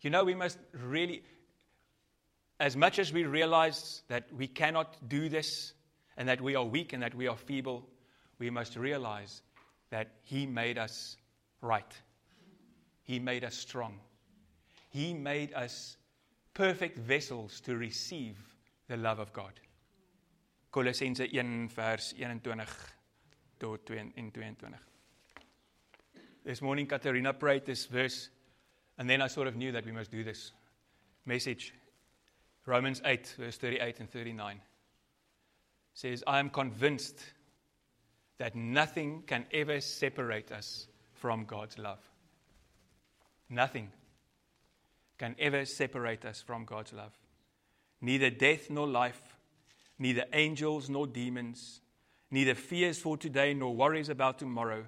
You 0.00 0.10
know, 0.10 0.24
we 0.24 0.34
must 0.34 0.58
really, 0.72 1.22
as 2.58 2.76
much 2.76 2.98
as 2.98 3.12
we 3.12 3.24
realize 3.24 4.02
that 4.08 4.32
we 4.32 4.46
cannot 4.46 4.96
do 5.08 5.28
this, 5.28 5.72
and 6.16 6.28
that 6.28 6.40
we 6.40 6.54
are 6.54 6.64
weak 6.64 6.92
and 6.92 7.02
that 7.02 7.14
we 7.14 7.26
are 7.26 7.36
feeble, 7.36 7.86
we 8.38 8.50
must 8.50 8.76
realize 8.76 9.42
that 9.90 10.12
He 10.22 10.46
made 10.46 10.78
us 10.78 11.16
right. 11.60 11.92
He 13.02 13.18
made 13.18 13.44
us 13.44 13.54
strong. 13.54 13.98
He 14.96 15.12
made 15.12 15.52
us 15.52 15.98
perfect 16.54 16.96
vessels 16.96 17.60
to 17.60 17.76
receive 17.76 18.38
the 18.88 18.96
love 18.96 19.18
of 19.18 19.30
God. 19.30 19.52
Colossense 20.72 21.20
1 21.30 21.68
vers 21.68 22.14
21 22.14 22.66
tot 23.60 23.84
22. 23.84 24.40
This 26.42 26.62
morning 26.62 26.86
Katarina 26.86 27.34
prayed 27.34 27.66
this 27.66 27.84
verse 27.84 28.30
and 28.96 29.10
then 29.10 29.20
I 29.20 29.26
sort 29.26 29.48
of 29.48 29.56
knew 29.56 29.70
that 29.72 29.84
we 29.84 29.92
must 29.92 30.10
do 30.10 30.24
this 30.24 30.52
message. 31.26 31.74
Romans 32.64 33.02
8 33.04 33.34
verse 33.36 33.58
38 33.58 34.00
and 34.00 34.10
39 34.10 34.62
says, 35.92 36.24
I 36.26 36.38
am 36.38 36.48
convinced 36.48 37.20
that 38.38 38.56
nothing 38.56 39.24
can 39.26 39.44
ever 39.52 39.78
separate 39.82 40.52
us 40.52 40.88
from 41.12 41.44
God's 41.44 41.76
love. 41.76 42.00
Nothing 43.50 43.92
can 45.18 45.34
ever 45.38 45.64
separate 45.64 46.24
us 46.24 46.42
from 46.42 46.64
God's 46.64 46.92
love. 46.92 47.12
Neither 48.00 48.30
death 48.30 48.70
nor 48.70 48.86
life, 48.86 49.36
neither 49.98 50.24
angels 50.32 50.88
nor 50.90 51.06
demons, 51.06 51.80
neither 52.30 52.54
fears 52.54 52.98
for 52.98 53.16
today 53.16 53.54
nor 53.54 53.74
worries 53.74 54.08
about 54.08 54.38
tomorrow, 54.38 54.84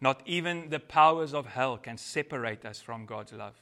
not 0.00 0.22
even 0.26 0.70
the 0.70 0.80
powers 0.80 1.34
of 1.34 1.46
hell 1.46 1.76
can 1.76 1.96
separate 1.96 2.64
us 2.64 2.80
from 2.80 3.06
God's 3.06 3.32
love. 3.32 3.54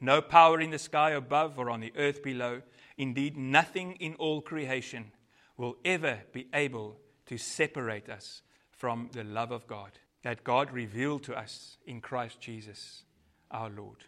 No 0.00 0.20
power 0.20 0.60
in 0.60 0.70
the 0.70 0.78
sky 0.78 1.10
above 1.10 1.58
or 1.58 1.70
on 1.70 1.80
the 1.80 1.92
earth 1.96 2.22
below, 2.22 2.62
indeed, 2.98 3.36
nothing 3.36 3.92
in 4.00 4.14
all 4.14 4.40
creation 4.40 5.12
will 5.56 5.76
ever 5.84 6.20
be 6.32 6.48
able 6.52 6.98
to 7.26 7.38
separate 7.38 8.08
us 8.08 8.42
from 8.70 9.10
the 9.12 9.24
love 9.24 9.52
of 9.52 9.66
God 9.66 9.92
that 10.22 10.44
God 10.44 10.72
revealed 10.72 11.22
to 11.24 11.34
us 11.34 11.76
in 11.86 12.00
Christ 12.00 12.40
Jesus 12.40 13.04
our 13.50 13.70
Lord. 13.70 14.04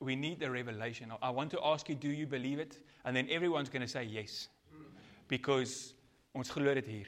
We 0.00 0.14
need 0.14 0.40
the 0.40 0.50
revelation. 0.50 1.12
I 1.20 1.30
want 1.30 1.50
to 1.50 1.58
ask 1.64 1.88
you, 1.88 1.94
do 1.94 2.08
you 2.08 2.26
believe 2.26 2.58
it? 2.58 2.78
And 3.04 3.16
then 3.16 3.26
everyone's 3.30 3.68
going 3.68 3.82
to 3.82 3.88
say 3.88 4.04
yes. 4.04 4.48
Because 5.26 5.94
ons 6.34 6.50
glo 6.50 6.74
dit 6.74 6.86
hier. 6.86 7.06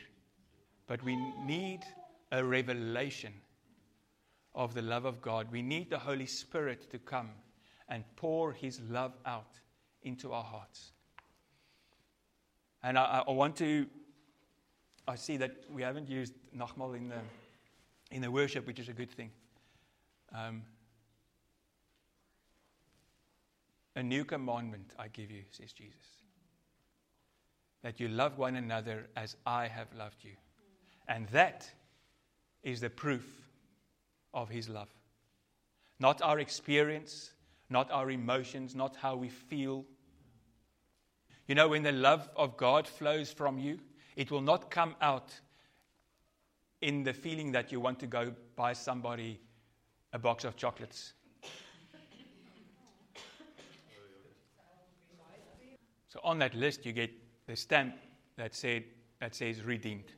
But 0.87 1.03
we 1.05 1.16
need 1.44 1.81
a 2.33 2.44
revelation 2.44 3.33
of 4.55 4.74
the 4.74 4.83
love 4.83 5.05
of 5.05 5.22
God. 5.22 5.46
We 5.53 5.62
need 5.62 5.90
the 5.90 5.98
Holy 5.98 6.26
Spirit 6.26 6.90
to 6.90 6.98
come 6.98 7.31
and 7.88 8.05
pour 8.16 8.53
his 8.53 8.81
love 8.88 9.12
out 9.24 9.61
into 10.03 10.33
our 10.33 10.44
hearts. 10.44 10.92
And 12.83 12.98
I, 12.98 13.22
I, 13.26 13.31
want 13.31 13.57
to, 13.57 13.87
I 15.07 15.16
see 15.16 15.37
that 15.37 15.53
we 15.70 15.83
haven't 15.83 16.09
used 16.09 16.35
Nagmaal 16.57 16.96
in 16.96 17.09
the, 17.09 17.20
in 18.11 18.22
the 18.22 18.31
worship, 18.31 18.66
which 18.66 18.79
is 18.79 18.88
a 18.88 18.92
good 18.92 19.11
thing. 19.11 19.31
Um, 20.35 20.62
a 23.96 24.03
new 24.03 24.24
commandment 24.24 24.92
I 24.98 25.09
give 25.09 25.31
you, 25.31 25.42
says 25.50 25.72
Jesus. 25.72 26.00
That 27.83 27.98
you 27.98 28.09
love 28.09 28.38
one 28.38 28.57
another 28.57 29.09
as 29.16 29.37
I 29.46 29.66
have 29.66 29.88
loved 29.96 30.22
you. 30.22 30.33
And 31.09 31.26
that 31.29 31.68
is 32.62 32.81
the 32.81 32.90
proof 32.90 33.26
of 34.35 34.48
his 34.48 34.68
love. 34.68 34.90
Not 35.98 36.22
our 36.22 36.38
experience, 36.38 37.33
not 37.68 37.90
our 37.90 38.11
emotions, 38.11 38.74
not 38.74 38.96
how 38.96 39.16
we 39.16 39.29
feel 39.29 39.85
you 41.50 41.57
know, 41.57 41.66
when 41.66 41.83
the 41.83 41.90
love 41.90 42.31
of 42.37 42.57
God 42.57 42.87
flows 42.87 43.33
from 43.33 43.59
you, 43.59 43.81
it 44.14 44.31
will 44.31 44.40
not 44.40 44.70
come 44.70 44.94
out 45.00 45.33
in 46.81 47.03
the 47.03 47.12
feeling 47.12 47.50
that 47.50 47.72
you 47.72 47.81
want 47.81 47.98
to 47.98 48.07
go 48.07 48.33
buy 48.55 48.72
somebody 48.72 49.40
a 50.12 50.18
box 50.20 50.44
of 50.44 50.55
chocolates. 50.55 51.12
So 56.11 56.20
on 56.23 56.38
that 56.40 56.55
list, 56.55 56.85
you 56.85 56.92
get 56.92 57.11
the 57.46 57.57
stamp 57.57 57.96
that, 58.37 58.55
said, 58.55 58.85
that 59.20 59.35
says 59.35 59.62
redeemed. 59.62 60.09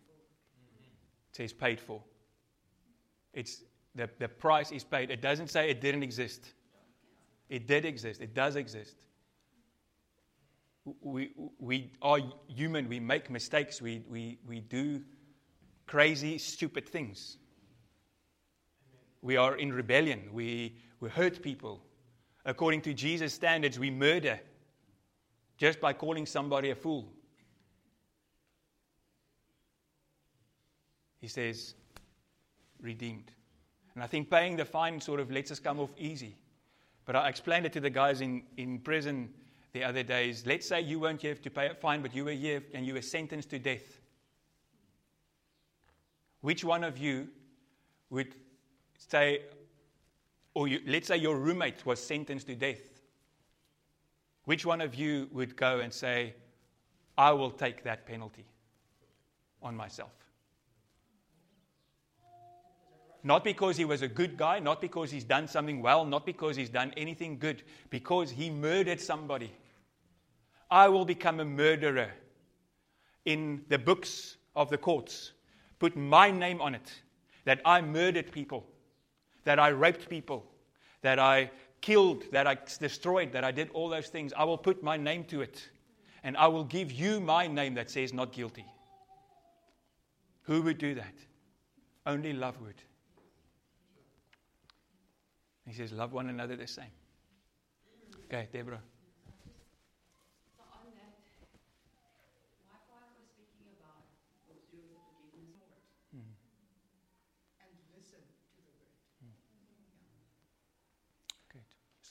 It 1.31 1.37
says 1.37 1.53
paid 1.53 1.81
for. 1.81 2.03
It's, 3.33 3.63
the, 3.95 4.11
the 4.19 4.29
price 4.29 4.73
is 4.73 4.83
paid. 4.83 5.11
It 5.11 5.23
doesn't 5.23 5.49
say 5.49 5.71
it 5.71 5.81
didn't 5.81 6.03
exist. 6.03 6.53
It 7.49 7.69
did 7.69 7.85
exist. 7.85 8.21
It 8.21 8.35
does 8.35 8.57
exist 8.57 8.97
we, 11.01 11.31
we 11.59 11.93
are 12.01 12.19
human, 12.49 12.89
we 12.89 13.01
make 13.01 13.31
mistakes, 13.31 13.81
we, 13.81 14.03
we, 14.09 14.39
we 14.47 14.61
do 14.61 15.03
crazy, 15.87 16.39
stupid 16.39 16.89
things. 16.89 17.39
We 19.21 19.37
are 19.37 19.57
in 19.57 19.73
rebellion, 19.73 20.31
we, 20.33 20.77
we 21.01 21.09
hurt 21.09 21.43
people. 21.43 21.85
According 22.45 22.81
to 22.83 22.95
Jesus' 22.95 23.33
standards, 23.33 23.79
we 23.79 23.91
murder 23.91 24.41
just 25.63 25.81
by 25.81 25.93
calling 25.93 26.27
somebody 26.27 26.71
a 26.71 26.75
fool. 26.75 27.09
He 31.21 31.29
says, 31.29 31.75
redeemed. 32.81 33.31
And 33.95 34.03
I 34.03 34.09
think 34.09 34.29
paying 34.29 34.57
the 34.57 34.65
fine 34.65 35.01
sort 35.01 35.21
of 35.21 35.31
lets 35.31 35.53
us 35.53 35.61
come 35.61 35.79
off 35.79 35.91
easy. 35.97 36.35
But 37.05 37.15
I 37.15 37.29
explained 37.29 37.65
it 37.65 37.73
to 37.75 37.81
the 37.81 37.91
guys 37.91 38.23
in, 38.23 38.43
in 38.57 38.81
prison 38.81 39.33
the 39.73 39.85
other 39.85 40.03
days. 40.03 40.45
Let's 40.45 40.67
say 40.67 40.81
you 40.81 40.99
weren't 40.99 41.23
here 41.23 41.37
to 41.37 41.51
pay 41.51 41.69
a 41.69 41.75
fine, 41.75 42.03
but 42.03 42.13
you 42.13 42.25
were 42.25 42.33
here 42.33 42.65
and 42.75 42.85
you 42.85 42.95
were 42.95 43.01
sentenced 43.01 43.51
to 43.51 43.61
death. 43.61 44.01
Which 46.41 46.65
one 46.65 46.83
of 46.83 46.99
you 46.99 47.29
would 48.11 48.35
say, 48.99 49.43
or 50.55 50.67
you, 50.67 50.81
let's 50.89 51.07
say 51.07 51.19
your 51.19 51.37
roommate 51.37 51.87
was 51.87 52.05
sentenced 52.05 52.49
to 52.49 52.57
death? 52.57 52.92
Which 54.45 54.67
one 54.67 54.81
of 54.81 54.95
you 54.95 55.29
would 55.33 55.57
go 55.57 55.81
and 55.81 55.93
say, 55.93 56.35
I 57.17 57.33
will 57.33 57.51
take 57.51 57.85
that 57.85 58.07
penalty 58.07 58.45
on 59.63 59.77
myself? 59.77 60.11
Not 63.25 63.45
because 63.45 63.77
he 63.77 63.85
was 63.85 64.03
a 64.03 64.09
good 64.09 64.37
guy, 64.37 64.59
not 64.59 64.81
because 64.81 65.11
he's 65.11 65.23
done 65.23 65.47
something 65.47 65.81
well, 65.81 66.05
not 66.05 66.27
because 66.27 66.57
he's 66.57 66.71
done 66.71 66.93
anything 66.97 67.39
good, 67.39 67.63
because 67.89 68.31
he 68.31 68.51
murdered 68.51 69.01
somebody. 69.01 69.53
I 70.71 70.89
will 70.89 71.05
become 71.05 71.39
a 71.39 71.45
murderer 71.45 72.11
in 73.25 73.65
the 73.69 73.79
books 73.79 74.39
of 74.57 74.71
the 74.71 74.79
courts. 74.79 75.33
Put 75.79 75.97
my 75.97 76.33
name 76.33 76.61
on 76.61 76.75
it 76.75 76.93
that 77.45 77.61
I 77.65 77.81
murdered 77.81 78.33
people, 78.33 78.67
that 79.45 79.61
I 79.61 79.69
raped 79.69 80.09
people, 80.09 80.45
that 81.03 81.19
I 81.19 81.51
killed, 81.83 82.25
that 82.33 82.47
I 82.47 82.57
destroyed, 82.81 83.33
that 83.33 83.45
I 83.45 83.51
did 83.51 83.69
all 83.75 83.91
those 83.91 84.09
things. 84.09 84.33
I 84.35 84.45
will 84.45 84.57
put 84.57 84.83
my 84.83 84.97
name 84.97 85.25
to 85.25 85.43
it. 85.43 85.69
And 86.25 86.37
I 86.37 86.47
will 86.47 86.65
give 86.65 86.91
you 86.91 87.21
my 87.21 87.47
name 87.47 87.75
that 87.75 87.91
says 87.91 88.13
not 88.13 88.33
guilty. 88.33 88.65
Who 90.43 90.63
would 90.63 90.79
do 90.79 90.95
that? 90.95 91.15
Only 92.07 92.33
love 92.33 92.61
would. 92.61 92.75
He 95.67 95.75
says, 95.75 95.93
Love 95.93 96.13
one 96.13 96.29
another 96.29 96.57
the 96.57 96.67
same. 96.67 96.91
Okay, 98.27 98.49
Deborah. 98.53 98.81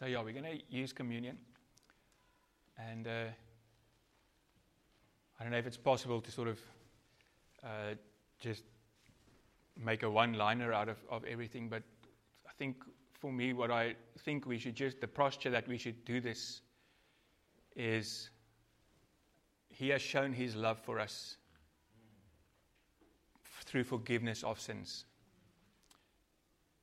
So, 0.02 0.08
yeah, 0.08 0.24
we're 0.24 0.34
going 0.34 0.58
to 0.58 0.60
use 0.76 0.92
communion. 0.94 1.38
And 2.90 3.06
uh, 3.06 3.26
I 5.40 5.44
don't 5.44 5.52
know 5.52 5.60
if 5.60 5.68
it's 5.68 5.78
possible 5.78 6.20
to 6.22 6.32
sort 6.32 6.48
of 6.48 6.60
uh, 7.64 7.94
just 8.40 8.64
make 9.78 10.02
a 10.02 10.10
one 10.10 10.34
liner 10.34 10.74
out 10.74 10.90
of, 10.90 10.98
of 11.08 11.24
everything, 11.26 11.70
but 11.70 11.84
I 12.50 12.52
think 12.58 12.78
for 13.14 13.32
me, 13.32 13.54
what 13.54 13.70
I 13.70 13.94
think 14.18 14.48
we 14.48 14.58
should 14.58 14.74
just, 14.74 15.00
the 15.02 15.08
posture 15.08 15.52
that 15.52 15.68
we 15.68 15.78
should 15.78 16.04
do 16.04 16.20
this 16.20 16.62
is 17.76 18.32
He 19.70 19.90
has 19.90 20.02
shown 20.02 20.34
His 20.34 20.56
love 20.56 20.80
for 20.80 21.00
us 21.00 21.38
through 23.66 23.84
forgiveness 23.84 24.44
of 24.44 24.60
sins 24.60 25.06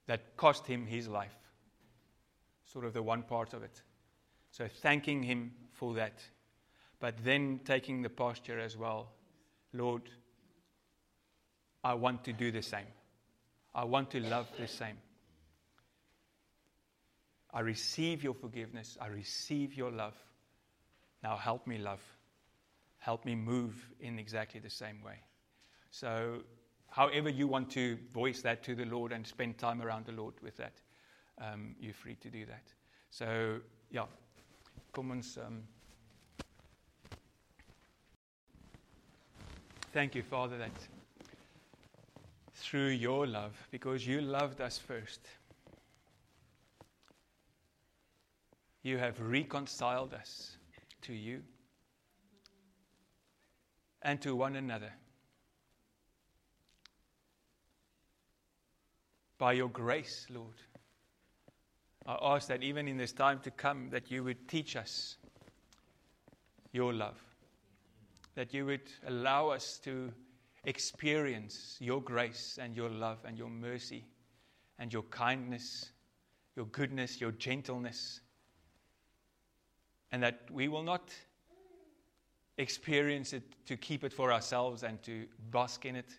that 0.06 0.36
cost 0.36 0.68
him 0.68 0.86
his 0.86 1.08
life. 1.08 1.47
Sort 2.70 2.84
of 2.84 2.92
the 2.92 3.02
one 3.02 3.22
part 3.22 3.54
of 3.54 3.62
it. 3.62 3.82
So 4.50 4.68
thanking 4.68 5.22
him 5.22 5.52
for 5.72 5.94
that. 5.94 6.22
But 7.00 7.14
then 7.24 7.60
taking 7.64 8.02
the 8.02 8.10
posture 8.10 8.60
as 8.60 8.76
well 8.76 9.12
Lord, 9.72 10.02
I 11.84 11.94
want 11.94 12.24
to 12.24 12.32
do 12.32 12.50
the 12.50 12.62
same. 12.62 12.86
I 13.74 13.84
want 13.84 14.10
to 14.12 14.20
love 14.20 14.48
the 14.58 14.66
same. 14.66 14.96
I 17.52 17.60
receive 17.60 18.24
your 18.24 18.34
forgiveness. 18.34 18.96
I 19.00 19.08
receive 19.08 19.74
your 19.74 19.90
love. 19.90 20.14
Now 21.22 21.36
help 21.36 21.66
me 21.66 21.78
love. 21.78 22.02
Help 22.98 23.24
me 23.24 23.34
move 23.34 23.74
in 24.00 24.18
exactly 24.18 24.60
the 24.60 24.70
same 24.70 25.02
way. 25.02 25.20
So, 25.90 26.42
however 26.88 27.28
you 27.28 27.46
want 27.46 27.70
to 27.70 27.98
voice 28.12 28.42
that 28.42 28.62
to 28.64 28.74
the 28.74 28.84
Lord 28.84 29.12
and 29.12 29.26
spend 29.26 29.58
time 29.58 29.80
around 29.80 30.06
the 30.06 30.12
Lord 30.12 30.34
with 30.42 30.56
that, 30.56 30.80
um, 31.40 31.74
you're 31.80 31.94
free 31.94 32.16
to 32.16 32.30
do 32.30 32.46
that. 32.46 32.64
So, 33.10 33.60
yeah, 33.90 34.04
kom 34.92 35.10
ons. 35.10 35.38
Um, 35.38 35.62
thank 39.92 40.14
you, 40.14 40.22
Father, 40.22 40.58
that 40.58 40.88
through 42.54 42.88
your 42.88 43.26
love, 43.26 43.56
because 43.70 44.06
you 44.06 44.20
loved 44.20 44.60
us 44.60 44.78
first, 44.78 45.20
you 48.82 48.98
have 48.98 49.20
reconciled 49.20 50.14
us 50.14 50.56
to 51.02 51.12
you 51.12 51.42
and 54.02 54.20
to 54.22 54.34
one 54.34 54.56
another. 54.56 54.92
By 59.38 59.52
your 59.52 59.68
grace, 59.68 60.26
Lord, 60.30 60.56
I 62.06 62.16
ask 62.22 62.48
that 62.48 62.62
even 62.62 62.88
in 62.88 62.96
this 62.96 63.12
time 63.12 63.40
to 63.40 63.50
come, 63.50 63.90
that 63.90 64.10
you 64.10 64.24
would 64.24 64.48
teach 64.48 64.76
us 64.76 65.16
your 66.72 66.92
love, 66.92 67.18
that 68.34 68.54
you 68.54 68.66
would 68.66 68.88
allow 69.06 69.48
us 69.48 69.78
to 69.84 70.12
experience 70.64 71.76
your 71.80 72.00
grace 72.00 72.58
and 72.60 72.76
your 72.76 72.88
love 72.88 73.18
and 73.24 73.36
your 73.36 73.50
mercy 73.50 74.04
and 74.78 74.92
your 74.92 75.02
kindness, 75.04 75.90
your 76.56 76.66
goodness, 76.66 77.20
your 77.20 77.32
gentleness, 77.32 78.20
and 80.12 80.22
that 80.22 80.40
we 80.50 80.68
will 80.68 80.82
not 80.82 81.12
experience 82.56 83.32
it 83.32 83.42
to 83.66 83.76
keep 83.76 84.04
it 84.04 84.12
for 84.12 84.32
ourselves 84.32 84.82
and 84.82 85.02
to 85.02 85.26
bask 85.50 85.84
in 85.84 85.96
it. 85.96 86.10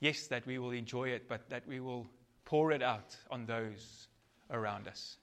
Yes, 0.00 0.26
that 0.28 0.46
we 0.46 0.58
will 0.58 0.72
enjoy 0.72 1.08
it, 1.08 1.28
but 1.28 1.48
that 1.48 1.66
we 1.66 1.80
will 1.80 2.06
pour 2.44 2.72
it 2.72 2.82
out 2.82 3.16
on 3.30 3.46
those 3.46 4.08
around 4.52 4.86
us. 4.86 5.16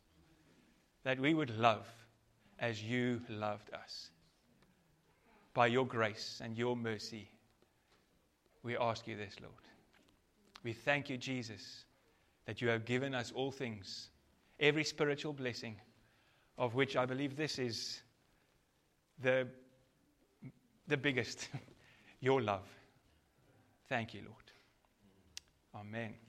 That 1.03 1.19
we 1.19 1.33
would 1.33 1.57
love 1.57 1.87
as 2.59 2.83
you 2.83 3.21
loved 3.29 3.73
us. 3.73 4.09
By 5.53 5.67
your 5.67 5.85
grace 5.85 6.41
and 6.43 6.57
your 6.57 6.75
mercy, 6.75 7.29
we 8.63 8.77
ask 8.77 9.07
you 9.07 9.15
this, 9.15 9.35
Lord. 9.41 9.53
We 10.63 10.73
thank 10.73 11.09
you, 11.09 11.17
Jesus, 11.17 11.85
that 12.45 12.61
you 12.61 12.67
have 12.67 12.85
given 12.85 13.15
us 13.15 13.31
all 13.33 13.51
things, 13.51 14.09
every 14.59 14.83
spiritual 14.83 15.33
blessing, 15.33 15.75
of 16.57 16.75
which 16.75 16.97
I 16.97 17.05
believe 17.05 17.37
this 17.37 17.57
is 17.57 18.01
the 19.21 19.47
the 20.89 20.97
biggest, 20.97 21.47
your 22.19 22.41
love. 22.41 22.67
Thank 23.87 24.13
you, 24.13 24.21
Lord. 24.25 24.35
Amen. 25.75 26.28